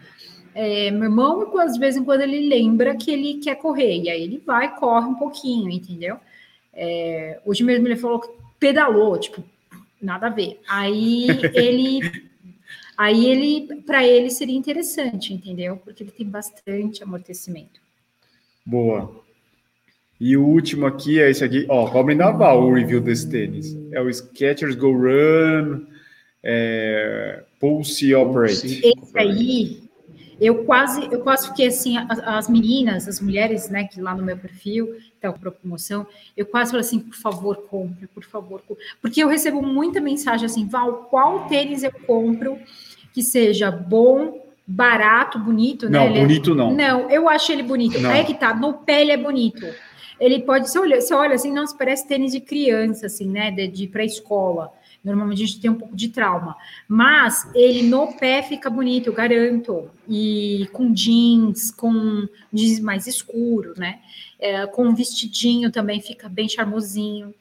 [0.60, 4.24] É, meu irmão, às vezes em quando ele lembra que ele quer correr, e aí
[4.24, 6.16] ele vai, corre um pouquinho, entendeu?
[6.74, 9.40] É, hoje mesmo ele falou que pedalou, tipo,
[10.02, 10.58] nada a ver.
[10.68, 12.00] Aí ele,
[12.96, 15.76] aí ele, para ele seria interessante, entendeu?
[15.76, 17.80] Porque ele tem bastante amortecimento.
[18.66, 19.14] Boa.
[20.20, 21.66] E o último aqui é esse aqui.
[21.68, 23.78] Ó, cobre naval o review desse tênis.
[23.92, 25.86] É o Skechers Go Run
[26.42, 28.80] é, Pulse Operate.
[28.84, 29.87] Esse aí,
[30.40, 34.22] eu quase, eu quase fiquei assim, as, as meninas, as mulheres, né, que lá no
[34.22, 38.84] meu perfil, então, para promoção, eu quase falei assim, por favor, compre, por favor, compre.
[39.02, 42.58] porque eu recebo muita mensagem assim, Val, qual tênis eu compro
[43.12, 45.98] que seja bom, barato, bonito, né?
[45.98, 46.72] Não, Ele é- bonito não.
[46.74, 47.98] Não, eu acho ele bonito.
[47.98, 48.10] Não.
[48.10, 49.66] Aí que tá, no pé ele é bonito.
[50.20, 53.50] Ele pode, você olha, você olha assim, nossa, parece tênis de criança, assim, né?
[53.50, 54.72] De, de pré-escola.
[55.04, 56.56] Normalmente a gente tem um pouco de trauma.
[56.86, 59.90] Mas ele no pé fica bonito, eu garanto.
[60.08, 64.00] E com jeans, com jeans mais escuro, né?
[64.38, 67.34] É, com um vestidinho também fica bem charmosinho.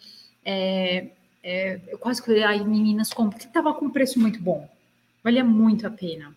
[0.46, 1.08] É,
[1.44, 4.68] é, eu quase falei, ai, meninas, compra, porque tava com um preço muito bom.
[5.24, 6.34] Valia muito a pena.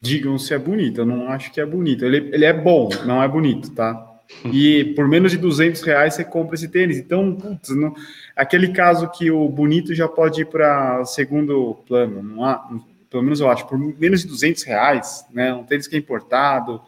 [0.00, 1.00] Digam se é bonito.
[1.00, 2.04] Eu não acho que é bonito.
[2.04, 4.07] Ele, ele é bom, não é bonito, tá?
[4.52, 6.98] E por menos de 200 reais você compra esse tênis.
[6.98, 7.94] Então, putz, não-
[8.36, 12.22] aquele caso que o bonito já pode ir para segundo plano.
[12.22, 12.68] Não há,
[13.10, 15.52] pelo menos eu acho, por menos de 200 reais, né?
[15.54, 16.80] Um tênis que é importado,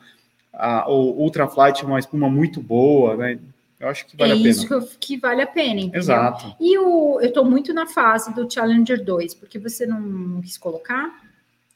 [0.53, 3.39] a, o Ultra Flight é uma espuma muito boa, né?
[3.79, 4.49] Eu acho que vale é a pena.
[4.51, 5.99] isso que, eu- que vale a pena, entendeu?
[6.01, 6.55] Exato.
[6.61, 11.11] E o, eu estou muito na fase do Challenger 2, porque você não quis colocar?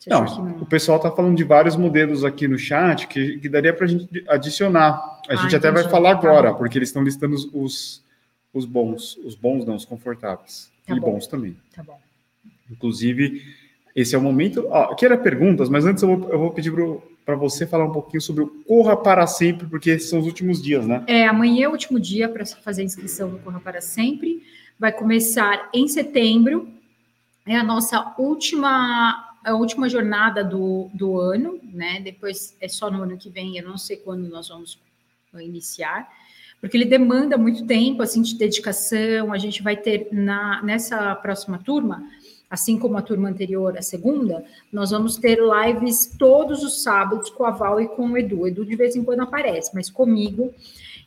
[0.06, 3.72] Não, que o pessoal está falando de vários modelos aqui no chat que, que daria
[3.72, 4.90] para a gente adicionar.
[5.28, 5.90] A Ah, gente até vai entendi.
[5.92, 6.58] falar Tá agora, bom.
[6.58, 8.04] porque eles estão listando os, os,
[8.52, 9.16] os bons.
[9.24, 10.70] Os bons não, os confortáveis.
[10.86, 11.12] Tá e bom.
[11.12, 11.56] bons também.
[11.74, 11.98] Tá bom.
[12.70, 13.42] Inclusive,
[13.96, 14.66] esse é o momento.
[14.68, 16.72] Ó, aqui era perguntas, mas antes eu vou, eu vou pedir
[17.24, 20.60] para você falar um pouquinho sobre o Corra para Sempre, porque esses são os últimos
[20.62, 21.02] dias, né?
[21.06, 24.42] É, amanhã é o último dia para fazer a inscrição no Corra para Sempre.
[24.78, 26.68] Vai começar em setembro.
[27.46, 32.00] É a nossa última, a última jornada do, do ano, né?
[32.00, 34.78] Depois é só no ano que vem, eu não sei quando nós vamos
[35.34, 36.08] iniciar,
[36.60, 39.32] porque ele demanda muito tempo, assim, de dedicação.
[39.32, 42.02] A gente vai ter na, nessa próxima turma,
[42.48, 47.44] assim como a turma anterior, a segunda, nós vamos ter lives todos os sábados com
[47.44, 48.40] a Val e com o Edu.
[48.40, 50.54] O Edu de vez em quando aparece, mas comigo,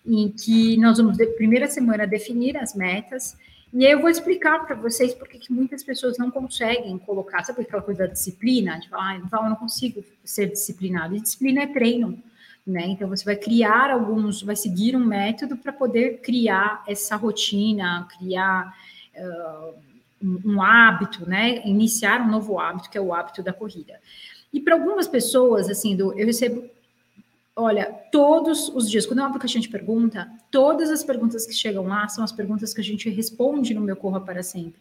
[0.05, 3.35] em que nós vamos, primeira semana, definir as metas.
[3.73, 7.61] E aí eu vou explicar para vocês porque que muitas pessoas não conseguem colocar, sabe
[7.61, 8.79] aquela coisa da disciplina?
[8.79, 11.15] De falar, ah, Val, eu não consigo ser disciplinado.
[11.15, 12.21] E disciplina é treino.
[12.65, 12.85] Né?
[12.87, 18.75] Então você vai criar alguns, vai seguir um método para poder criar essa rotina, criar
[19.15, 19.73] uh,
[20.21, 21.65] um, um, hábito, né?
[21.65, 23.97] Iniciar um novo hábito, que é o hábito da corrida.
[24.51, 26.69] E para algumas pessoas, assim, do, eu recebo,
[27.57, 31.87] olha, todos os dias, quando eu abro caixinha de pergunta, todas as perguntas que chegam
[31.87, 34.79] lá são as perguntas que a gente responde no meu Corra para Sempre.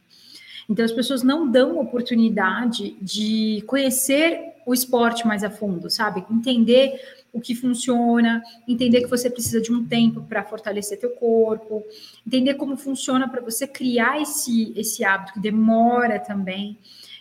[0.69, 6.25] Então as pessoas não dão oportunidade de conhecer o esporte mais a fundo, sabe?
[6.31, 7.01] Entender
[7.33, 11.85] o que funciona, entender que você precisa de um tempo para fortalecer teu corpo,
[12.27, 16.77] entender como funciona para você criar esse, esse hábito que demora também,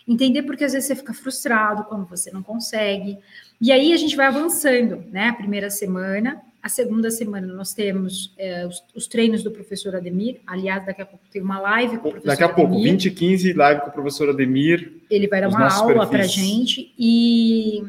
[0.06, 3.18] entender porque às vezes você fica frustrado quando você não consegue.
[3.60, 5.28] E aí a gente vai avançando, né?
[5.28, 10.40] A primeira semana, a segunda semana nós temos é, os, os, treinos do professor Ademir.
[10.46, 12.92] Aliás, daqui a pouco tem uma live com o professor Daqui a pouco, Ademir.
[12.92, 14.92] 20 e 15, live com o professor Ademir.
[15.10, 17.82] Ele vai dar uma aula para gente e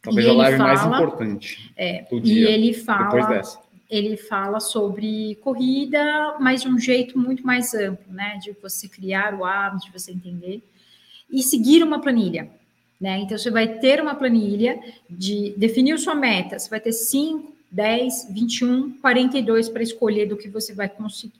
[0.00, 2.50] Talvez a live fala, mais importante é, do dia.
[2.50, 3.42] E ele fala,
[3.90, 8.38] ele fala sobre corrida, mas de um jeito muito mais amplo, né?
[8.42, 10.62] De você criar o hábito, de você entender
[11.30, 12.48] e seguir uma planilha,
[13.00, 13.18] né?
[13.18, 18.28] Então você vai ter uma planilha de definir sua meta, você vai ter 5, 10,
[18.30, 20.90] 21, 42 para escolher do que você vai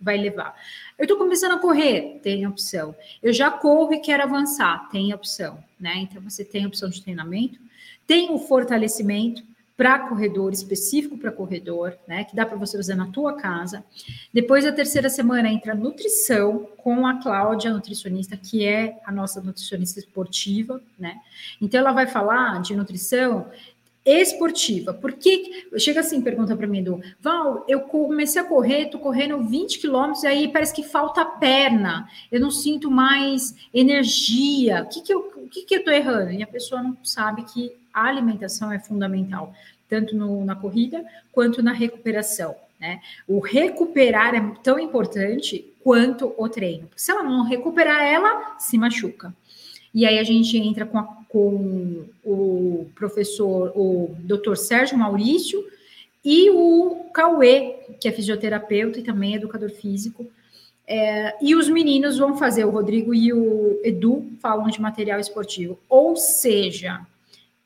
[0.01, 0.55] vai levar.
[0.99, 2.95] Eu estou começando a correr, tem opção.
[3.23, 5.95] Eu já corro e quero avançar, tem opção, né?
[5.99, 7.59] Então você tem opção de treinamento,
[8.07, 9.43] tem o fortalecimento
[9.79, 12.25] para corredor, específico para corredor, né?
[12.25, 13.85] Que dá para você usar na tua casa.
[14.35, 20.01] Depois, a terceira semana, entra nutrição com a Cláudia, nutricionista, que é a nossa nutricionista
[20.01, 21.21] esportiva, né?
[21.63, 23.47] Então, ela vai falar de nutrição
[24.05, 24.93] esportiva.
[24.93, 29.45] Por que chega assim, pergunta para mim, do Val, eu comecei a correr, tô correndo
[29.45, 34.83] 20 quilômetros, aí parece que falta perna, eu não sinto mais energia.
[34.83, 36.33] O que que eu, o que que eu tô errando?
[36.33, 39.53] E a pessoa não sabe que a alimentação é fundamental,
[39.89, 42.55] tanto no, na corrida quanto na recuperação.
[42.81, 43.01] Né?
[43.27, 46.89] O recuperar é tão importante quanto o treino.
[46.95, 49.35] Se ela não recuperar, ela se machuca.
[49.93, 55.65] E aí a gente entra com, a, com o professor, o doutor Sérgio Maurício,
[56.25, 60.27] e o Cauê, que é fisioterapeuta e também educador físico.
[60.87, 65.79] É, e os meninos vão fazer, o Rodrigo e o Edu falam de material esportivo.
[65.89, 67.01] Ou seja,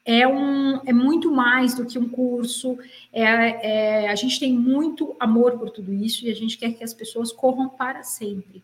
[0.05, 2.79] é, um, é muito mais do que um curso.
[3.13, 6.83] É, é, a gente tem muito amor por tudo isso e a gente quer que
[6.83, 8.63] as pessoas corram para sempre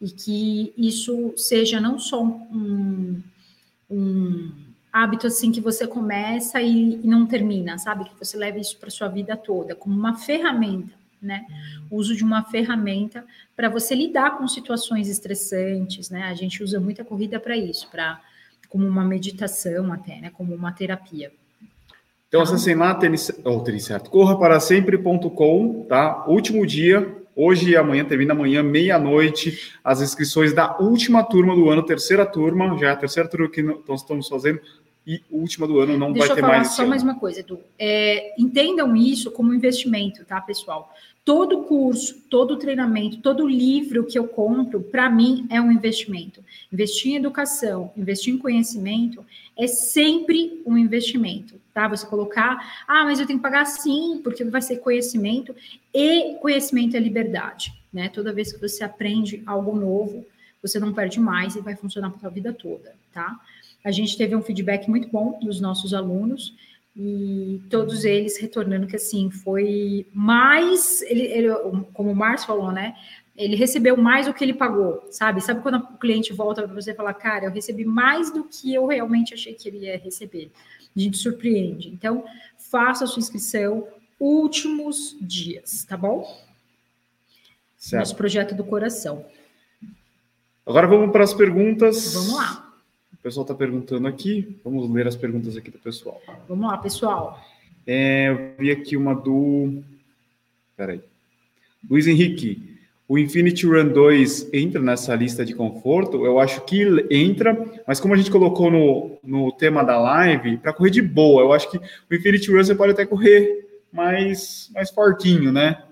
[0.00, 3.22] e que isso seja não só um,
[3.90, 4.52] um
[4.92, 8.04] hábito assim que você começa e, e, não termina, sabe?
[8.04, 11.46] Que você leve isso para sua vida toda, como uma ferramenta, né?
[11.90, 13.24] O uso de uma ferramenta
[13.56, 16.24] para você lidar com situações estressantes, né?
[16.24, 18.20] A gente usa muita corrida para isso, para
[18.68, 20.30] como uma meditação até, né?
[20.30, 21.32] Como uma terapia.
[22.28, 22.52] Então, tá?
[22.52, 26.24] acessem lá, tênis, oh, tênis certo, corra para sempre.com, tá?
[26.26, 31.82] Último dia, Hoje e amanhã, termina amanhã, meia-noite, as inscrições da última turma do ano,
[31.82, 34.58] terceira turma, já é a terceira turma que nós estamos fazendo,
[35.06, 36.68] e última do ano não Deixa vai ter mais.
[36.68, 37.60] Deixa eu falar só mais uma coisa, Edu.
[37.78, 40.92] É, entendam isso como investimento, tá, pessoal?
[41.24, 46.42] Todo curso, todo treinamento, todo livro que eu compro, para mim é um investimento.
[46.72, 49.24] Investir em educação, investir em conhecimento
[49.56, 51.88] é sempre um investimento, tá?
[51.88, 55.54] Você colocar, ah, mas eu tenho que pagar sim, porque vai ser conhecimento,
[55.94, 58.08] e conhecimento é liberdade, né?
[58.08, 60.24] Toda vez que você aprende algo novo,
[60.62, 63.38] você não perde mais e vai funcionar para a vida toda, tá?
[63.86, 66.56] A gente teve um feedback muito bom dos nossos alunos
[66.96, 71.48] e todos eles retornando que assim foi mais, ele, ele
[71.92, 72.96] como o Márcio falou, né?
[73.36, 75.40] Ele recebeu mais do que ele pagou, sabe?
[75.40, 78.86] Sabe quando o cliente volta para você falar, cara, eu recebi mais do que eu
[78.86, 80.50] realmente achei que ele ia receber.
[80.96, 81.88] A gente surpreende.
[81.88, 82.24] Então,
[82.58, 83.86] faça a sua inscrição
[84.18, 86.26] últimos dias, tá bom?
[87.76, 88.00] Certo.
[88.00, 89.24] Nosso projeto do coração.
[90.66, 92.14] Agora vamos para as perguntas.
[92.14, 92.65] Vamos lá.
[93.26, 94.56] O pessoal está perguntando aqui.
[94.62, 96.22] Vamos ler as perguntas aqui do pessoal.
[96.48, 97.44] Vamos lá, pessoal.
[97.84, 99.82] É, eu vi aqui uma do.
[100.76, 101.00] Peraí.
[101.90, 102.78] Luiz Henrique.
[103.08, 106.24] O Infinity Run 2 entra nessa lista de conforto?
[106.24, 110.72] Eu acho que entra, mas como a gente colocou no, no tema da live, para
[110.72, 114.88] correr de boa, eu acho que o Infinity Run você pode até correr mais, mais
[114.92, 115.82] fortinho, né?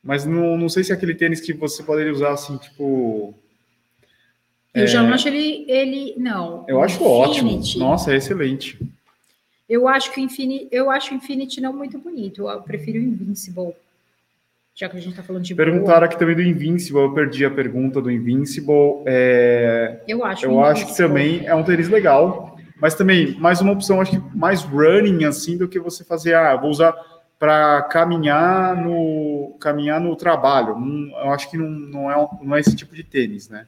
[0.00, 3.34] Mas não, não sei se é aquele tênis que você poderia usar assim, tipo
[4.78, 4.86] eu é...
[4.86, 6.64] já não acho ele, ele não.
[6.68, 7.78] Eu acho Infinity.
[7.78, 7.84] ótimo.
[7.84, 8.78] Nossa, é excelente.
[9.68, 12.48] Eu acho que o Infinity, eu acho o Infinity não muito bonito.
[12.48, 13.74] Eu prefiro o Invincible.
[14.74, 16.04] Já que a gente tá falando de Perguntaram boa.
[16.06, 19.02] aqui também do Invincible, eu perdi a pergunta do Invincible.
[19.06, 20.00] É...
[20.06, 20.46] Eu acho.
[20.46, 24.36] Eu acho que também é um tênis legal, mas também mais uma opção, acho que
[24.36, 26.94] mais running assim do que você fazer, ah, vou usar
[27.38, 30.76] para caminhar no caminhar no trabalho.
[31.24, 33.66] eu acho que não, não, é, não é esse tipo de tênis, né?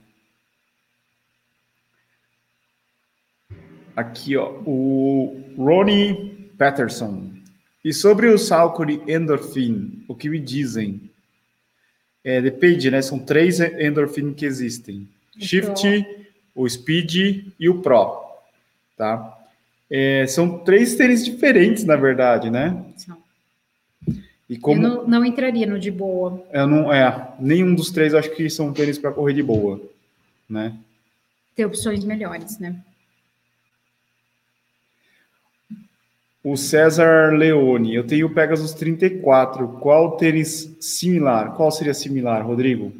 [3.96, 7.30] Aqui, ó, o Ronnie Patterson.
[7.84, 11.10] E sobre o Salcori Endorphin, o que me dizem?
[12.22, 13.00] É, depende, né?
[13.00, 16.06] São três endorphin que existem: Shift,
[16.54, 18.22] o Speed e o Pro.
[18.96, 19.38] Tá?
[19.90, 22.84] É, são três tênis diferentes, na verdade, né?
[22.96, 23.18] São.
[24.48, 24.82] E como...
[24.82, 26.44] Eu não, não entraria no de boa.
[26.52, 29.80] Eu não, é, nenhum dos três acho que são tênis para correr de boa,
[30.48, 30.76] né?
[31.54, 32.76] Tem opções melhores, né?
[36.42, 39.68] O César Leone, eu tenho o Pegasus 34.
[39.78, 41.54] Qual tênis similar?
[41.54, 42.90] Qual seria similar, Rodrigo?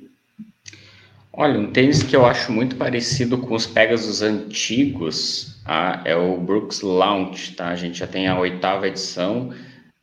[1.33, 6.37] Olha, um tênis que eu acho muito parecido com os Pegasus antigos ah, é o
[6.37, 7.69] Brooks Launch, tá?
[7.69, 9.55] A gente já tem a oitava edição.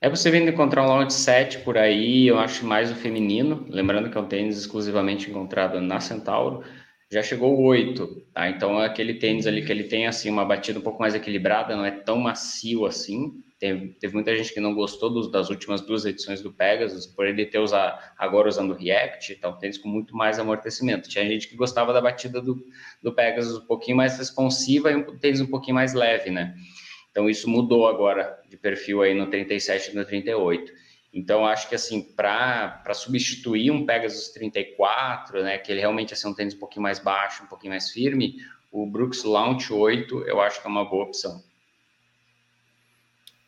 [0.02, 4.18] É possível encontrar um Launch 7 por aí, eu acho mais o feminino, lembrando que
[4.18, 6.64] é um tênis exclusivamente encontrado na Centauro
[7.10, 8.50] já chegou o 8, tá?
[8.50, 11.76] Então é aquele tênis ali que ele tem assim uma batida um pouco mais equilibrada,
[11.76, 13.42] não é tão macio assim.
[13.60, 17.26] Teve, teve muita gente que não gostou dos, das últimas duas edições do Pegasus, por
[17.26, 21.10] ele ter usado, agora usando React, então tênis com muito mais amortecimento.
[21.10, 22.64] Tinha gente que gostava da batida do,
[23.02, 26.56] do Pegasus um pouquinho mais responsiva e um tênis um pouquinho mais leve, né?
[27.10, 30.72] Então isso mudou agora de perfil aí no 37 e no 38.
[31.18, 36.34] Então, acho que assim, para substituir um Pegasus 34, né, que ele realmente é um
[36.34, 38.36] tênis um pouquinho mais baixo, um pouquinho mais firme,
[38.72, 41.42] o Brooks Launch 8 eu acho que é uma boa opção.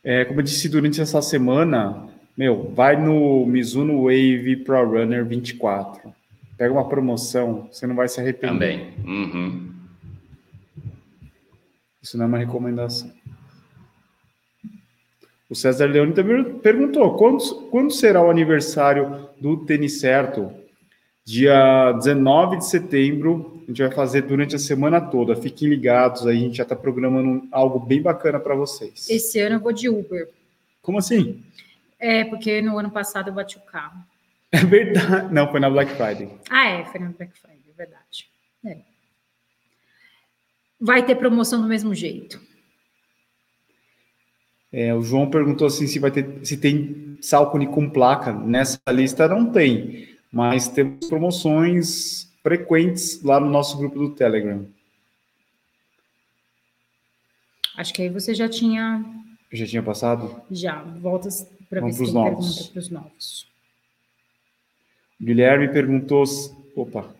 [0.02, 6.12] É, como eu disse durante essa semana, meu, vai no Mizuno Wave Pro Runner 24.
[6.58, 8.52] Pega uma promoção, você não vai se arrepender.
[8.52, 8.94] Também.
[9.06, 9.72] Uhum.
[12.02, 13.12] Isso não é uma recomendação.
[15.50, 20.52] O César Leone também perguntou: quando, quando será o aniversário do Tênis Certo?
[21.24, 25.36] Dia 19 de setembro, a gente vai fazer durante a semana toda.
[25.36, 29.08] Fiquem ligados aí, a gente já está programando algo bem bacana para vocês.
[29.10, 30.28] Esse ano eu vou de Uber.
[30.80, 31.42] Como assim?
[31.98, 33.98] É, porque no ano passado eu bati o carro.
[34.52, 35.32] É verdade.
[35.32, 36.28] Não, foi na Black Friday.
[36.50, 38.28] Ah, é, foi na Black Friday, é verdade.
[38.64, 38.78] É.
[40.80, 42.40] Vai ter promoção do mesmo jeito.
[44.72, 48.32] É, o João perguntou assim se vai ter se tem Salcone com placa.
[48.32, 54.64] Nessa lista não tem mas temos promoções frequentes lá no nosso grupo do Telegram.
[57.76, 59.04] Acho que aí você já tinha.
[59.52, 60.40] Já tinha passado?
[60.50, 60.82] Já.
[60.82, 62.54] Voltas para ver se tem novos.
[62.54, 63.46] pergunta para os novos.
[65.20, 66.24] Guilherme perguntou.
[66.76, 67.14] Opa!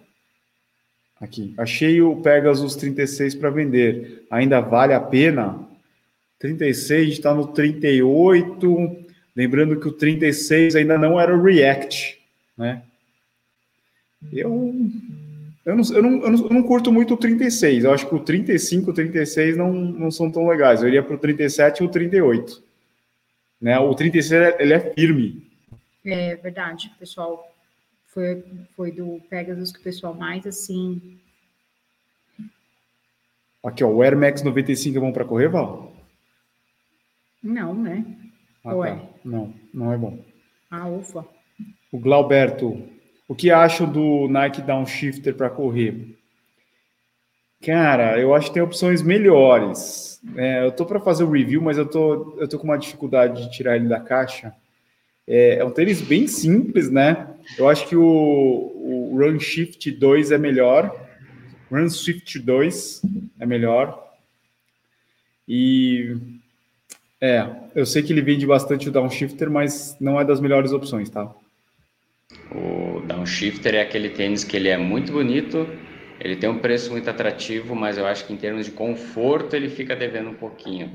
[1.20, 1.54] Aqui.
[1.58, 4.26] Achei o Pegasus 36 para vender.
[4.30, 5.68] Ainda vale a pena?
[6.40, 8.96] 36 está no 38.
[9.36, 12.18] Lembrando que o 36 ainda não era o React,
[12.56, 12.82] né?
[14.32, 14.74] Eu,
[15.64, 17.84] eu, não, eu, não, eu, não, eu não curto muito o 36.
[17.84, 20.82] Eu acho que o 35 e o 36 não, não são tão legais.
[20.82, 22.62] Eu iria para o 37 e o 38.
[23.60, 23.78] Né?
[23.78, 25.46] O 36 ele é firme.
[26.04, 27.54] É verdade, pessoal.
[28.06, 28.42] Foi,
[28.74, 31.18] foi do Pegasus que o pessoal mais assim.
[33.62, 35.99] Aqui, ó, o Air Max 95 é bom para correr, Val?
[37.42, 38.04] Não, né?
[38.64, 39.02] Ah, tá.
[39.24, 40.22] Não, não é bom.
[40.70, 41.26] Ah, ufa.
[41.90, 42.82] O Glauberto,
[43.26, 46.16] o que acham do Nike Downshifter para correr?
[47.62, 50.20] Cara, eu acho que tem opções melhores.
[50.36, 53.42] É, eu tô para fazer o review, mas eu tô, eu tô com uma dificuldade
[53.42, 54.54] de tirar ele da caixa.
[55.26, 57.28] É, é um tênis bem simples, né?
[57.58, 61.08] Eu acho que o, o Run Shift 2 é melhor.
[61.70, 63.02] Run Swift 2
[63.38, 64.10] é melhor.
[65.46, 66.16] E
[67.20, 71.10] é, eu sei que ele vende bastante o Downshifter, mas não é das melhores opções,
[71.10, 71.30] tá?
[72.50, 75.68] O Downshifter é aquele tênis que ele é muito bonito,
[76.18, 79.68] ele tem um preço muito atrativo, mas eu acho que em termos de conforto ele
[79.68, 80.90] fica devendo um pouquinho.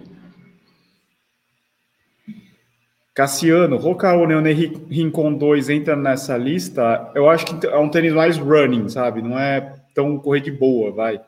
[3.13, 4.51] Cassiano, Roca Neone
[4.89, 7.11] Rincon 2 entra nessa lista.
[7.15, 9.21] Eu acho que é um tênis mais running, sabe?
[9.21, 11.21] Não é tão correr de boa, vai.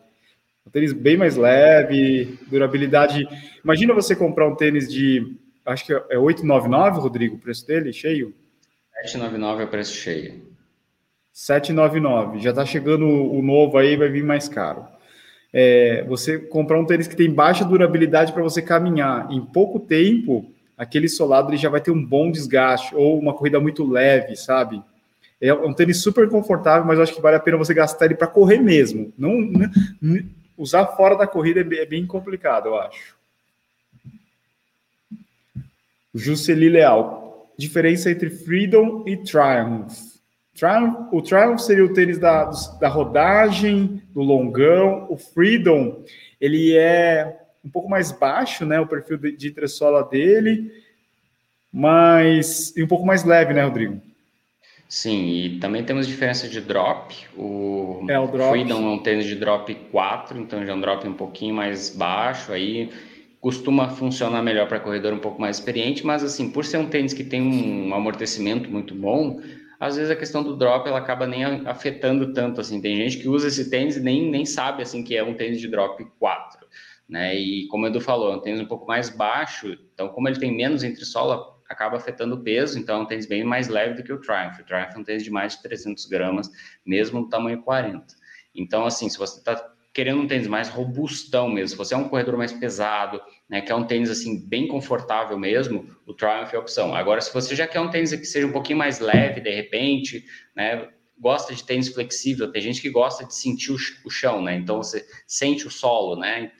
[0.67, 3.25] Um tênis bem mais leve, durabilidade.
[3.63, 5.33] Imagina você comprar um tênis de,
[5.65, 8.33] acho que é 899, Rodrigo, o preço dele, cheio.
[9.01, 10.41] 799 é o preço cheio.
[11.31, 12.41] 799.
[12.41, 14.85] Já está chegando o novo aí, vai vir mais caro.
[15.53, 20.51] É, você comprar um tênis que tem baixa durabilidade para você caminhar em pouco tempo,
[20.77, 24.83] aquele solado ele já vai ter um bom desgaste ou uma corrida muito leve, sabe?
[25.39, 28.15] É um tênis super confortável, mas eu acho que vale a pena você gastar ele
[28.15, 29.13] para correr mesmo.
[29.17, 29.69] Não, não,
[30.57, 33.15] usar fora da corrida é bem complicado, eu acho.
[36.13, 40.17] Jusceli Leal, diferença entre Freedom e Triumph.
[40.55, 42.49] Triumph o Triumph seria o tênis da,
[42.79, 45.05] da rodagem, do longão.
[45.09, 46.03] O Freedom,
[46.41, 48.79] ele é um pouco mais baixo, né?
[48.79, 50.71] O perfil de, de entressola dele,
[51.71, 54.01] mas e um pouco mais leve, né, Rodrigo?
[54.89, 57.13] Sim, e também temos diferença de drop.
[57.35, 58.49] O, é, o drop.
[58.51, 61.89] Freedom é um tênis de drop 4, então já é um drop um pouquinho mais
[61.89, 62.89] baixo aí
[63.39, 67.13] costuma funcionar melhor para corredor um pouco mais experiente, mas assim, por ser um tênis
[67.13, 69.39] que tem um amortecimento muito bom,
[69.79, 72.81] às vezes a questão do drop ela acaba nem afetando tanto assim.
[72.81, 75.61] Tem gente que usa esse tênis e nem, nem sabe assim que é um tênis
[75.61, 76.67] de drop 4,
[77.07, 77.35] né?
[77.35, 80.39] E como o Edu falou, é um tênis um pouco mais baixo, então como ele
[80.39, 84.03] tem menos entressola, acaba afetando o peso, então é um tênis bem mais leve do
[84.03, 84.59] que o Triumph.
[84.59, 86.49] O Triumph é um tênis de mais de 300 gramas,
[86.85, 88.05] mesmo no tamanho 40.
[88.55, 89.55] Então, assim, se você está
[89.93, 93.73] querendo um tênis mais robustão mesmo, se você é um corredor mais pesado, né, quer
[93.73, 96.93] um tênis assim bem confortável mesmo, o Triumph é a opção.
[96.93, 100.23] Agora, se você já quer um tênis que seja um pouquinho mais leve, de repente,
[100.55, 100.87] né,
[101.19, 104.55] gosta de tênis flexível, tem gente que gosta de sentir o, chão, né?
[104.55, 106.51] Então você sente o solo, né?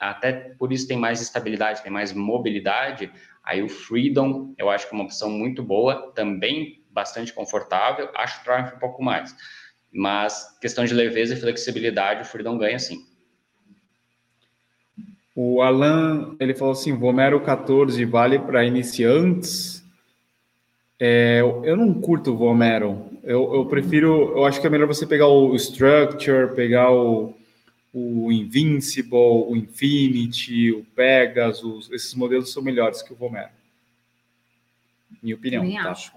[0.00, 3.10] Até por isso tem mais estabilidade, tem mais mobilidade.
[3.42, 8.08] Aí o Freedom, eu acho que é uma opção muito boa, também bastante confortável.
[8.14, 9.34] Acho o Triumph um pouco mais.
[9.92, 12.98] Mas questão de leveza e flexibilidade, o Freedom ganha sim.
[15.34, 19.82] O Alan, ele falou assim, Vomero 14 vale para iniciantes?
[20.98, 23.06] É, eu não curto o Vomero.
[23.22, 27.34] Eu, eu prefiro, eu acho que é melhor você pegar o Structure, pegar o,
[27.92, 33.50] o Invincible, o Infinity, o Pegasus, esses modelos são melhores que o Vomero.
[35.22, 35.62] Minha opinião.
[35.62, 35.90] Também tá?
[35.90, 36.12] acho.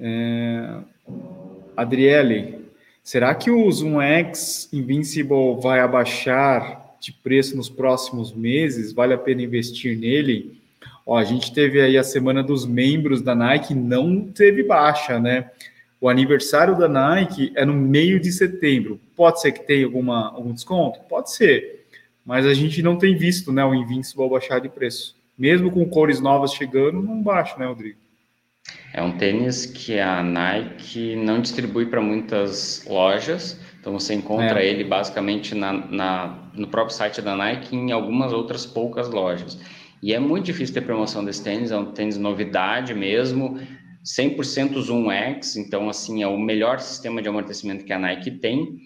[0.00, 0.80] É...
[1.76, 2.66] Adriele,
[3.02, 8.92] será que o Zoom X Invincible vai abaixar de preço nos próximos meses?
[8.92, 10.60] Vale a pena investir nele?
[11.06, 15.50] Ó, a gente teve aí a semana dos membros da Nike, não teve baixa, né?
[16.00, 19.00] O aniversário da Nike é no meio de setembro.
[19.16, 21.00] Pode ser que tenha alguma, algum desconto?
[21.08, 21.86] Pode ser.
[22.24, 25.16] Mas a gente não tem visto né, o Invincible baixar de preço.
[25.36, 27.98] Mesmo com cores novas chegando, não baixa, né, Rodrigo?
[28.92, 34.66] É um tênis que a Nike não distribui para muitas lojas, então você encontra é.
[34.66, 39.58] ele basicamente na, na, no próprio site da Nike e em algumas outras poucas lojas.
[40.02, 43.60] E é muito difícil ter promoção desse tênis, é um tênis novidade mesmo,
[44.04, 48.78] 100% Zoom X, então assim é o melhor sistema de amortecimento que a Nike tem.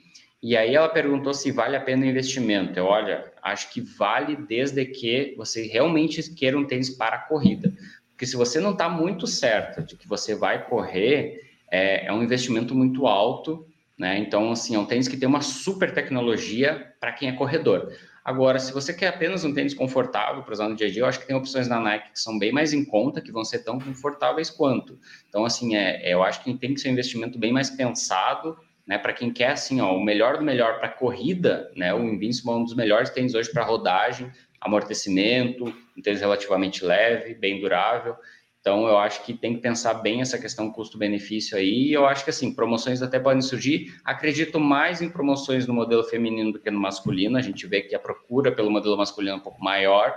[0.43, 2.77] E aí ela perguntou se vale a pena o investimento.
[2.77, 7.73] Eu, olha, acho que vale desde que você realmente queira um tênis para a corrida.
[8.11, 11.41] Porque se você não está muito certo de que você vai correr,
[11.71, 14.19] é, é, um investimento muito alto, né?
[14.19, 17.93] Então, assim, é um tênis que tem uma super tecnologia para quem é corredor.
[18.25, 21.07] Agora, se você quer apenas um tênis confortável para usar no dia a dia, eu
[21.07, 23.65] acho que tem opções na Nike que são bem mais em conta, que vão ser
[23.65, 24.97] tão confortáveis quanto.
[25.29, 28.57] Então, assim, é, é eu acho que tem que ser um investimento bem mais pensado,
[28.87, 28.97] né?
[28.97, 31.93] Para quem quer, assim, ó, o melhor do melhor para corrida, né?
[31.93, 35.65] O Invincible é um dos melhores tênis hoje para rodagem, amortecimento,
[35.97, 38.15] um tênis relativamente leve, bem durável.
[38.63, 41.89] Então, eu acho que tem que pensar bem essa questão custo-benefício aí.
[41.89, 43.93] E eu acho que, assim, promoções até podem surgir.
[44.05, 47.37] Acredito mais em promoções no modelo feminino do que no masculino.
[47.37, 50.17] A gente vê que a procura pelo modelo masculino é um pouco maior.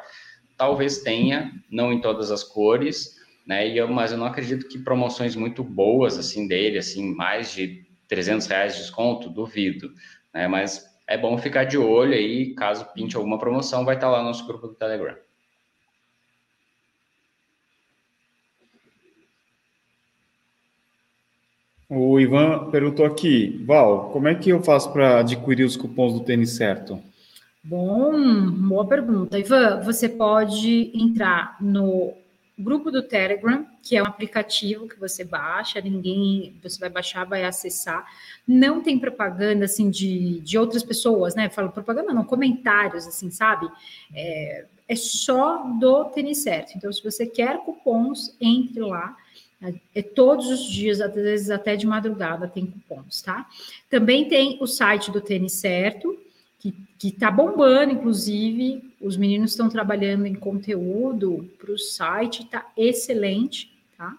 [0.55, 3.15] Talvez tenha, não em todas as cores,
[3.47, 3.67] né?
[3.67, 7.83] E eu, mas eu não acredito que promoções muito boas, assim, dele, assim, mais de
[8.07, 9.91] 300 reais de desconto, duvido.
[10.31, 10.47] Né?
[10.47, 12.53] Mas é bom ficar de olho aí.
[12.53, 15.17] Caso pinte alguma promoção, vai estar lá no nosso grupo do Telegram.
[21.88, 26.21] O Ivan perguntou aqui, Val, como é que eu faço para adquirir os cupons do
[26.21, 26.99] tênis certo?
[27.63, 29.38] Bom, boa pergunta.
[29.38, 32.13] Ivan, você pode entrar no
[32.57, 37.43] grupo do Telegram, que é um aplicativo que você baixa, ninguém, você vai baixar, vai
[37.43, 38.05] acessar.
[38.47, 41.49] Não tem propaganda, assim, de, de outras pessoas, né?
[41.49, 43.67] Falo propaganda, não, comentários, assim, sabe?
[44.13, 46.73] É, é só do tênis certo.
[46.75, 49.15] Então, se você quer cupons, entre lá
[49.93, 53.47] é todos os dias, às vezes até de madrugada, tem cupons, tá?
[53.89, 56.18] Também tem o site do Tênis Certo,
[56.97, 58.84] que está bombando, inclusive.
[58.99, 64.18] Os meninos estão trabalhando em conteúdo para o site, está excelente, tá?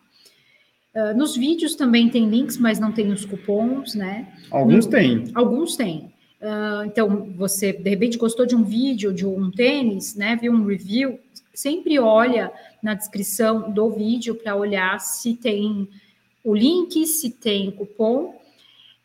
[0.94, 4.32] Uh, nos vídeos também tem links, mas não tem os cupons, né?
[4.50, 5.24] Alguns tem.
[5.34, 6.12] Alguns tem.
[6.40, 10.36] Uh, então, você de repente gostou de um vídeo, de um tênis, né?
[10.36, 11.18] Viu um review,
[11.58, 12.52] sempre olha
[12.82, 15.88] na descrição do vídeo para olhar se tem
[16.44, 18.38] o link, se tem cupom.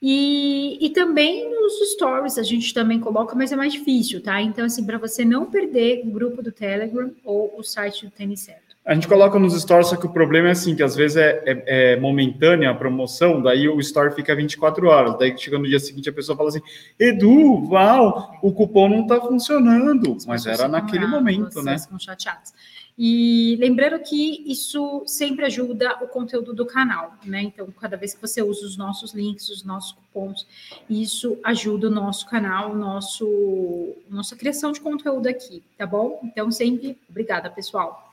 [0.01, 4.41] E, e também nos stories a gente também coloca, mas é mais difícil, tá?
[4.41, 8.39] Então, assim, para você não perder o grupo do Telegram ou o site do Tênis
[8.39, 8.70] Certo.
[8.83, 11.43] A gente coloca nos stories, só que o problema é assim, que às vezes é,
[11.45, 11.63] é,
[11.93, 16.09] é, momentânea a promoção, daí o story fica 24 horas, daí chega no dia seguinte
[16.09, 16.61] a pessoa fala assim,
[16.99, 21.77] Edu, Val, o cupom não está funcionando, mas era naquele momento, né?
[21.77, 22.53] Ficam chateados.
[22.97, 27.41] E lembrando que isso sempre ajuda o conteúdo do canal, né?
[27.43, 30.47] Então, cada vez que você usa os nossos links, os nossos cupons,
[30.89, 36.19] isso ajuda o nosso canal, nosso, nossa criação de conteúdo aqui, tá bom?
[36.23, 38.10] Então, sempre obrigada, pessoal.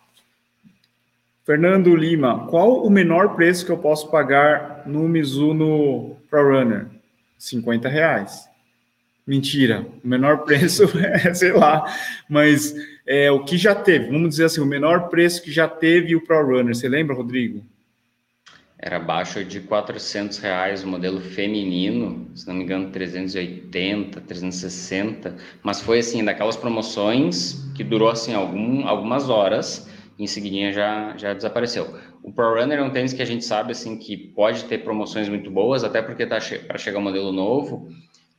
[1.49, 6.89] Fernando Lima, qual o menor preço que eu posso pagar no Mizuno ProRunner?
[7.39, 8.47] 50 reais.
[9.27, 11.91] Mentira, o menor preço é, sei lá,
[12.29, 12.75] mas
[13.07, 16.21] é, o que já teve, vamos dizer assim, o menor preço que já teve o
[16.21, 17.65] ProRunner, você lembra, Rodrigo?
[18.79, 25.81] Era abaixo de 400 reais o modelo feminino, se não me engano, 380, 360, mas
[25.81, 29.89] foi assim, daquelas promoções que durou assim algum, algumas horas,
[30.19, 31.97] em seguida já, já desapareceu.
[32.23, 35.29] O Pro Runner é um tênis que a gente sabe assim que pode ter promoções
[35.29, 37.89] muito boas, até porque tá che para chegar um modelo novo.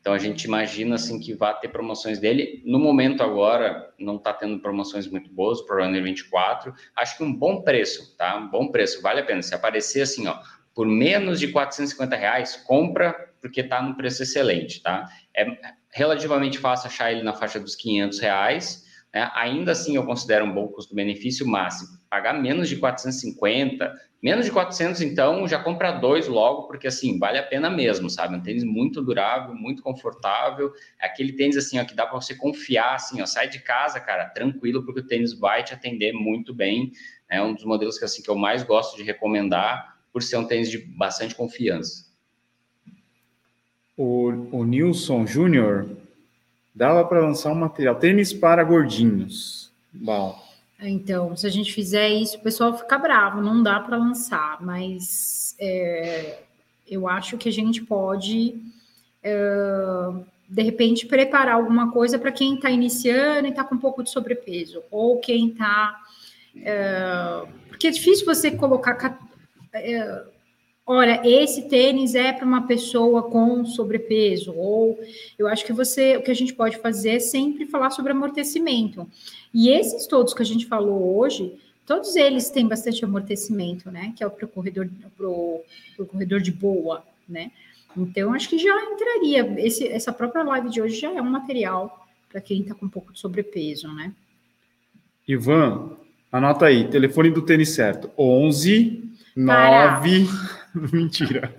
[0.02, 2.62] Então a gente imagina assim que vai ter promoções dele.
[2.66, 6.74] No momento agora não está tendo promoções muito boas, o Pro Runner 24.
[6.96, 8.38] Acho que um bom preço, tá?
[8.38, 9.42] Um bom preço, vale a pena.
[9.42, 10.38] Se aparecer assim, ó,
[10.74, 15.08] por menos de 450 reais, compra porque está num preço excelente, tá?
[15.36, 15.46] É
[15.92, 19.30] relativamente fácil achar ele na faixa dos 500 reais né?
[19.36, 21.98] Ainda assim, eu considero um bom custo-benefício máximo.
[22.10, 27.38] Pagar menos de 450, Menos de 400, então, já compra dois logo, porque assim, vale
[27.38, 28.36] a pena mesmo, sabe?
[28.36, 30.74] Um tênis muito durável, muito confortável.
[31.02, 33.98] É aquele tênis assim, ó, que dá para você confiar, assim, ó, sai de casa,
[33.98, 36.92] cara, tranquilo, porque o tênis vai te atender muito bem.
[37.30, 40.46] É um dos modelos que assim que eu mais gosto de recomendar, por ser um
[40.46, 42.10] tênis de bastante confiança.
[43.96, 45.88] O, o Nilson Júnior
[46.80, 49.70] dava para lançar um material tênis para gordinhos.
[49.92, 50.42] Bom.
[50.82, 55.58] Então, se a gente fizer isso, o pessoal fica bravo, não dá para lançar, mas
[55.60, 56.40] é,
[56.88, 58.56] eu acho que a gente pode,
[59.22, 59.34] é,
[60.48, 64.10] de repente, preparar alguma coisa para quem está iniciando e está com um pouco de
[64.10, 66.00] sobrepeso, ou quem está.
[66.64, 69.20] É, porque é difícil você colocar.
[70.92, 75.00] Olha, esse tênis é para uma pessoa com sobrepeso, ou
[75.38, 79.08] eu acho que você, o que a gente pode fazer é sempre falar sobre amortecimento.
[79.54, 84.14] E esses todos que a gente falou hoje, todos eles têm bastante amortecimento, né?
[84.18, 85.62] Que é o pro corredor, pro,
[85.96, 87.52] pro corredor de boa, né?
[87.96, 89.62] Então, acho que já entraria.
[89.64, 92.90] Esse, essa própria live de hoje já é um material para quem está com um
[92.90, 94.12] pouco de sobrepeso, né?
[95.28, 95.92] Ivan,
[96.32, 100.28] anota aí, telefone do tênis certo: 11 9.
[100.94, 101.54] Mentira.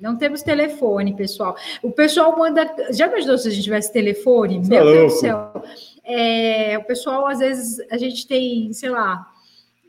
[0.00, 1.56] Não temos telefone, pessoal.
[1.82, 2.70] O pessoal manda.
[2.90, 4.60] Já imaginou se a gente tivesse telefone?
[4.60, 5.64] Meu Deus do céu.
[6.04, 9.26] É, o pessoal, às vezes, a gente tem, sei lá,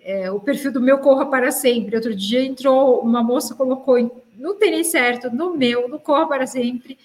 [0.01, 1.95] é, o perfil do meu Corra para Sempre.
[1.95, 3.97] Outro dia entrou, uma moça colocou
[4.38, 6.97] no tênis certo, no meu, no Corra para Sempre,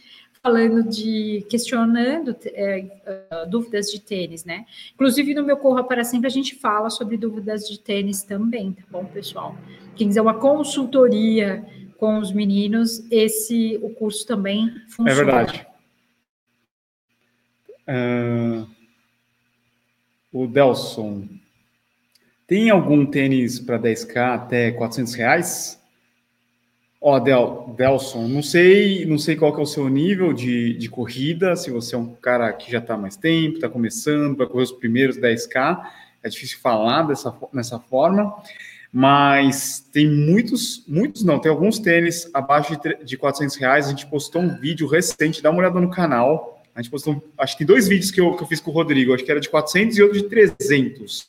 [0.42, 4.66] falando de, questionando é, uh, dúvidas de tênis, né?
[4.92, 8.82] Inclusive, no meu Corra para Sempre, a gente fala sobre dúvidas de tênis também, tá
[8.90, 9.56] bom, pessoal?
[9.94, 11.64] Quem quiser uma consultoria
[11.96, 15.10] com os meninos, esse o curso também funciona.
[15.10, 15.66] É verdade.
[17.88, 18.66] Uh,
[20.32, 21.28] o Delson,
[22.48, 25.81] tem algum tênis para 10k até 400 reais?
[27.04, 30.88] Ó, Del, Delson, não sei, não sei qual que é o seu nível de, de
[30.88, 34.62] corrida, se você é um cara que já está mais tempo, está começando para correr
[34.62, 35.84] os primeiros 10k,
[36.22, 38.32] é difícil falar dessa, dessa forma
[38.92, 43.86] mas tem muitos, muitos não, tem alguns tênis abaixo de, de 400 reais.
[43.86, 46.62] A gente postou um vídeo recente, dá uma olhada no canal.
[46.74, 48.74] A gente postou, acho que tem dois vídeos que eu, que eu fiz com o
[48.74, 51.26] Rodrigo, acho que era de 400 e outro de 300,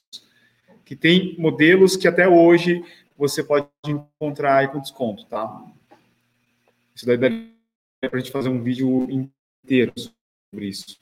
[0.83, 2.83] que tem modelos que até hoje
[3.17, 5.63] você pode encontrar aí com desconto, tá?
[6.95, 7.29] Isso daí dá
[8.09, 10.97] para a gente fazer um vídeo inteiro sobre isso.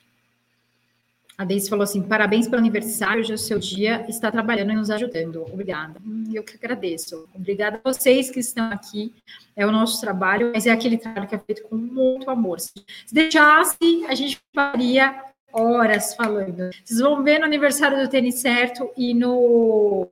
[1.37, 4.75] A Deise falou assim: parabéns pelo aniversário, hoje é o seu dia, está trabalhando e
[4.75, 5.41] nos ajudando.
[5.51, 5.99] Obrigada.
[6.05, 7.27] Hum, eu que agradeço.
[7.33, 9.13] Obrigada a vocês que estão aqui.
[9.55, 12.59] É o nosso trabalho, mas é aquele trabalho que é feito com muito amor.
[12.59, 12.71] Se
[13.11, 16.69] deixasse, a gente faria horas falando.
[16.83, 20.09] Vocês vão ver no aniversário do tênis certo e no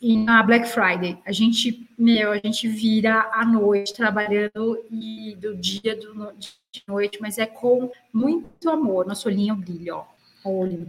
[0.00, 1.18] e na Black Friday.
[1.24, 7.18] A gente, meu, a gente vira à noite trabalhando e do dia do, de noite,
[7.20, 9.06] mas é com muito amor.
[9.06, 10.04] Nosso olhinho brilha, ó.
[10.44, 10.86] Olho.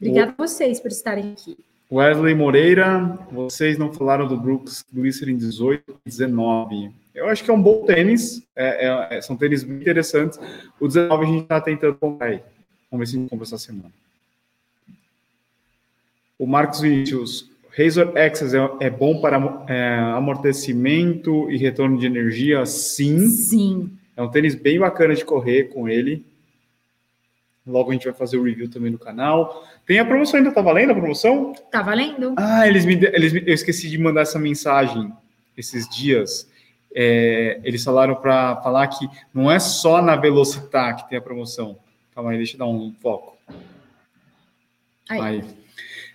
[0.00, 1.56] Obrigada a vocês por estarem aqui.
[1.90, 6.90] Wesley Moreira, vocês não falaram do Brooks Glycerin 18 e 19.
[7.14, 10.38] Eu acho que é um bom tênis, é, é, é são tênis bem interessantes.
[10.80, 12.42] O 19 a gente está tentando comprar aí.
[12.90, 13.92] Vamos ver se a gente compra essa semana.
[16.38, 22.66] O Marcos Vinícius, Razor Access é, é bom para é, amortecimento e retorno de energia?
[22.66, 23.26] Sim.
[23.28, 23.90] Sim.
[24.14, 26.24] É um tênis bem bacana de correr com ele.
[27.66, 29.64] Logo a gente vai fazer o review também no canal.
[29.86, 31.54] Tem a promoção ainda, tá valendo a promoção?
[31.70, 32.34] Tá valendo.
[32.36, 35.10] Ah, eles me, eles me, eu esqueci de mandar essa mensagem
[35.56, 36.50] esses dias.
[36.94, 41.78] É, eles falaram para falar que não é só na Velocitar que tem a promoção.
[42.14, 43.38] Calma aí, deixa eu dar um foco.
[45.08, 45.20] Aí.
[45.20, 45.61] aí.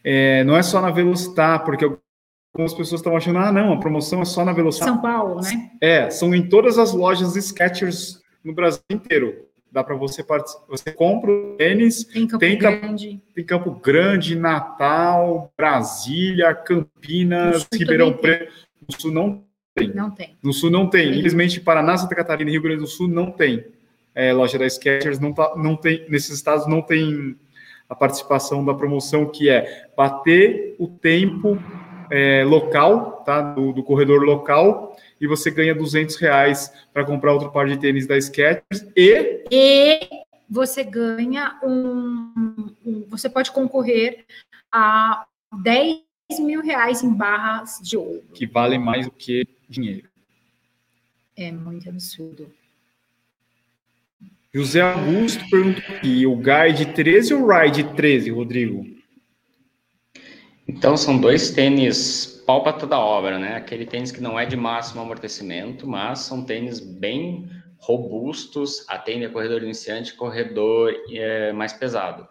[0.09, 4.21] É, não é só na Velocitar, porque algumas pessoas estão achando, ah, não, a promoção
[4.21, 4.87] é só na Velocitar.
[4.87, 5.71] São Paulo, né?
[5.81, 10.65] É, são em todas as lojas Skechers no Brasil inteiro dá para você participar.
[10.69, 13.21] Você compra o tênis, tem Campo, tem, Grande.
[13.35, 18.51] tem Campo Grande, Natal, Brasília, Campinas, Ribeirão Preto.
[18.87, 19.43] No Sul não
[19.75, 19.93] tem.
[19.93, 20.37] Não tem.
[20.41, 21.09] No Sul não tem.
[21.09, 23.65] Infelizmente, Paraná, Santa Catarina e Rio Grande do Sul não tem.
[24.15, 27.35] É, loja da Skechers não, tá, não tem, nesses estados não tem
[27.89, 31.57] a participação da promoção que é bater o tempo
[32.11, 37.51] é, local, tá, do, do corredor local e você ganha 200 reais para comprar outro
[37.51, 39.43] par de tênis da Skechers e...
[39.51, 39.99] E
[40.49, 44.25] você ganha um, um, Você pode concorrer
[44.71, 45.25] a
[45.63, 46.01] 10
[46.39, 48.23] mil reais em barras de ouro.
[48.33, 50.09] Que valem mais do que dinheiro.
[51.35, 52.51] É muito absurdo.
[54.53, 58.85] José Augusto perguntou aqui, o Guide 13 ou o Ride 13, Rodrigo?
[60.67, 63.55] Então, são dois tênis pau para toda obra, né?
[63.55, 69.29] Aquele tênis que não é de máximo amortecimento, mas são tênis bem robustos, atendem a
[69.29, 72.27] corredor iniciante, corredor é, mais pesado.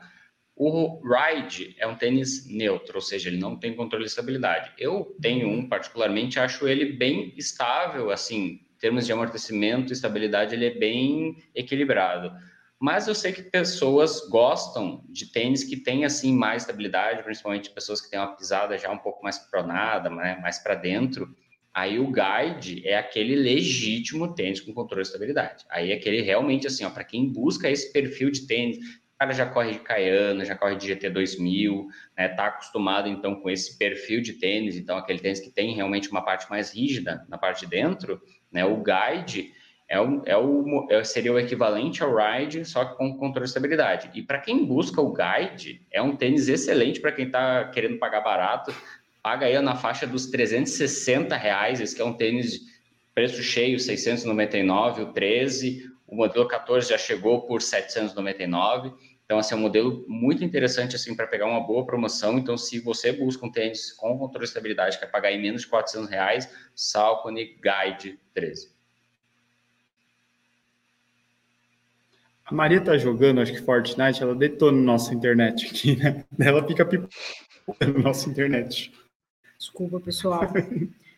[0.55, 4.73] O Ride é um tênis neutro, ou seja, ele não tem controle de estabilidade.
[4.79, 10.67] Eu tenho um, particularmente, acho ele bem estável, assim, termos de amortecimento e estabilidade, ele
[10.67, 12.33] é bem equilibrado.
[12.79, 18.01] Mas eu sei que pessoas gostam de tênis que têm assim mais estabilidade, principalmente pessoas
[18.01, 21.35] que têm uma pisada já um pouco mais pronada, né, mais para dentro.
[21.73, 25.65] Aí o guide é aquele legítimo tênis com controle de estabilidade.
[25.71, 29.33] Aí é aquele realmente assim, ó, para quem busca esse perfil de tênis, o cara
[29.33, 33.79] já corre de Cayana, já corre de GT 2000, né, tá acostumado então com esse
[33.79, 37.61] perfil de tênis, então aquele tênis que tem realmente uma parte mais rígida na parte
[37.61, 38.21] de dentro,
[38.57, 39.53] né, o guide
[39.89, 43.51] é o, é o, é, seria o equivalente ao Ride, só que com controle de
[43.51, 44.11] estabilidade.
[44.15, 48.21] E para quem busca o Guide, é um tênis excelente para quem está querendo pagar
[48.21, 48.75] barato.
[49.23, 52.63] Paga aí na faixa dos 360 reais, esse que é um tênis
[53.15, 58.93] preço cheio, 699, o 13, o modelo 14 já chegou por 799.
[59.25, 62.39] Então, assim, é um modelo muito interessante, assim, para pegar uma boa promoção.
[62.39, 65.67] Então, se você busca um tênis com controle de estabilidade, quer pagar em menos de
[65.69, 68.71] 400 reais, Salcone Guide 13.
[72.45, 76.25] A Maria tá jogando, acho que Fortnite, ela detona nossa internet aqui, né?
[76.39, 78.93] Ela fica pipocando nossa internet.
[79.59, 80.43] Desculpa, pessoal.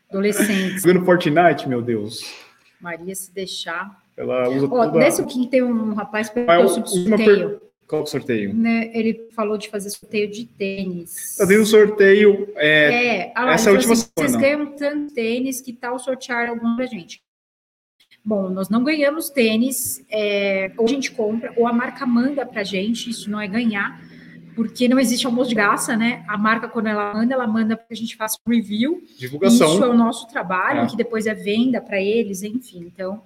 [0.08, 0.80] Adolescentes.
[0.82, 2.34] Jogando Fortnite, meu Deus.
[2.80, 4.02] Maria, se deixar.
[4.18, 4.98] Ela usa Ó, toda...
[4.98, 7.48] Nesse aqui tem um rapaz que Qual é o perguntou sobre última sorteio.
[7.50, 8.54] per- Qual é o sorteio?
[8.54, 8.90] Né?
[8.92, 11.38] Ele falou de fazer sorteio de tênis.
[11.38, 12.48] Eu dei um sorteio.
[12.56, 14.48] é, É, ah essa ele última falou assim, vocês semana.
[14.56, 17.22] ganham tanto tênis, que tal sortear algum pra gente?
[18.24, 22.62] Bom, nós não ganhamos tênis, é, ou a gente compra, ou a marca manda pra
[22.62, 23.98] gente, isso não é ganhar,
[24.54, 26.24] porque não existe almoço de graça, né?
[26.28, 29.72] A marca, quando ela manda, ela manda para que a gente faça um review, divulgação.
[29.72, 30.86] isso é o nosso trabalho, É.
[30.86, 32.80] que depois é venda para eles, enfim.
[32.92, 33.22] Então,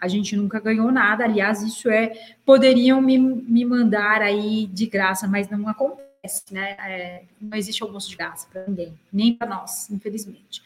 [0.00, 1.24] a gente nunca ganhou nada.
[1.24, 2.12] Aliás, isso é.
[2.44, 6.76] Poderiam me, me mandar aí de graça, mas não acontece, né?
[6.80, 10.62] É, não existe almoço de graça para ninguém, nem para nós, infelizmente.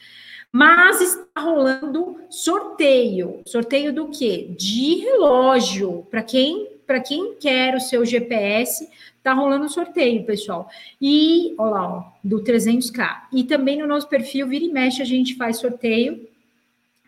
[0.52, 3.40] Mas está rolando sorteio.
[3.46, 4.50] Sorteio do quê?
[4.58, 6.06] De relógio.
[6.10, 8.88] Para quem, para quem quer o seu GPS,
[9.22, 10.68] tá rolando sorteio, pessoal.
[11.00, 13.22] E, olha lá, ó, do 300k.
[13.32, 16.28] E também no nosso perfil, vira e mexe, a gente faz sorteio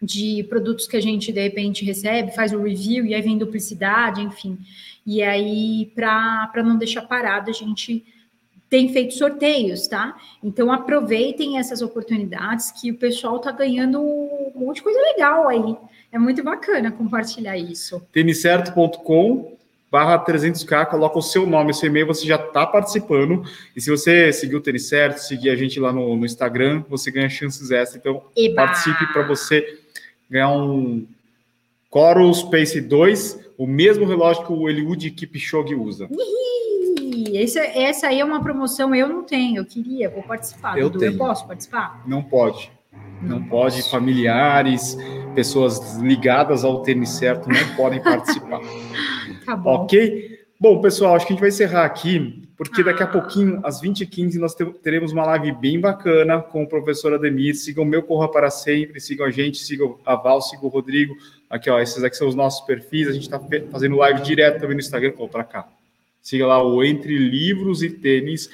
[0.02, 4.20] de produtos que a gente, de repente, recebe, faz o review, e aí vem duplicidade,
[4.20, 4.58] enfim.
[5.06, 8.04] E aí, para não deixar parado, a gente
[8.68, 10.16] tem feito sorteios, tá?
[10.42, 15.76] Então, aproveitem essas oportunidades que o pessoal tá ganhando um monte de coisa legal aí.
[16.10, 18.02] É muito bacana compartilhar isso.
[18.12, 19.52] têniscerto.com
[19.92, 23.44] barra 300k, coloca o seu nome, seu e-mail, você já está participando.
[23.76, 27.10] E se você seguir o Tênis Certo, seguir a gente lá no, no Instagram, você
[27.10, 28.00] ganha chances extras.
[28.00, 28.54] Então, Eba!
[28.54, 29.81] participe para você
[30.32, 31.06] ganhar um
[31.90, 36.08] Coros Pace 2, o mesmo relógio que o Eliud Kipchoge usa.
[37.32, 40.78] Esse- essa aí é uma promoção, eu não tenho, eu queria, vou participar.
[40.78, 41.12] Eu Dudu, tenho.
[41.12, 42.02] eu posso participar?
[42.06, 42.70] Não pode.
[43.22, 44.96] Não pode, familiares,
[45.34, 48.60] pessoas ligadas ao tênis certo não podem participar.
[49.44, 49.70] Tá bom.
[49.74, 50.31] Ok?
[50.62, 53.08] Bom, pessoal, acho que a gente vai encerrar aqui, porque daqui a Ah.
[53.08, 57.56] pouquinho, às 20h15, nós te- teremos uma live bem bacana com o professor Ademir.
[57.56, 61.16] Sigam o meu Corra para Sempre, sigam a gente, sigam a Val, sigam o Rodrigo.
[61.50, 63.08] Aqui, ó, esses aqui são os nossos perfis.
[63.08, 63.40] A gente está
[63.72, 65.12] fazendo live direto também no Instagram.
[65.18, 65.66] Ó, para cá.
[66.22, 68.48] Siga lá o Entre Livros e Tênis.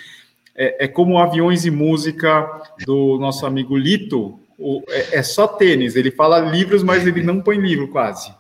[0.56, 4.40] É, é como Aviões e Música do nosso amigo Lito.
[4.59, 5.94] O- é, é só tênis.
[5.94, 8.32] Ele fala livros, mas ele não põe livro quase.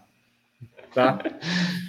[0.94, 1.18] Tá?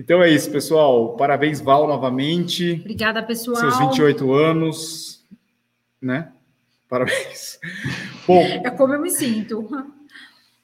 [0.00, 1.14] Então é isso, pessoal.
[1.14, 2.78] Parabéns, Val, novamente.
[2.80, 3.56] Obrigada, pessoal.
[3.58, 5.22] Seus 28 anos,
[6.00, 6.32] né?
[6.88, 7.60] Parabéns.
[8.26, 9.68] Bom, É como eu me sinto.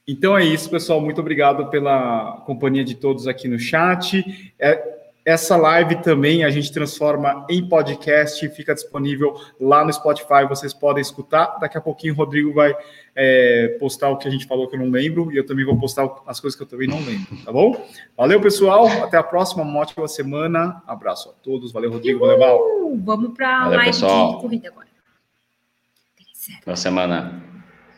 [0.09, 1.03] então é isso, pessoal.
[1.03, 4.25] Muito obrigado pela companhia de todos aqui no chat.
[4.59, 4.96] É,
[5.27, 10.47] essa live também a gente transforma em podcast, fica disponível lá no Spotify.
[10.49, 11.59] Vocês podem escutar.
[11.59, 12.73] Daqui a pouquinho o Rodrigo vai
[13.13, 15.77] é, postar o que a gente falou que eu não lembro e eu também vou
[15.77, 17.85] postar as coisas que eu também não lembro, tá bom?
[18.17, 18.87] Valeu, pessoal.
[18.87, 19.65] Até a próxima.
[19.65, 20.81] Uma ótima semana.
[20.87, 21.73] Abraço a todos.
[21.73, 22.21] Valeu, Rodrigo.
[22.21, 22.61] Valeu, Val.
[22.99, 24.37] Vamos para a live pessoal.
[24.37, 24.87] de corrida agora.
[26.65, 27.46] Boa semana.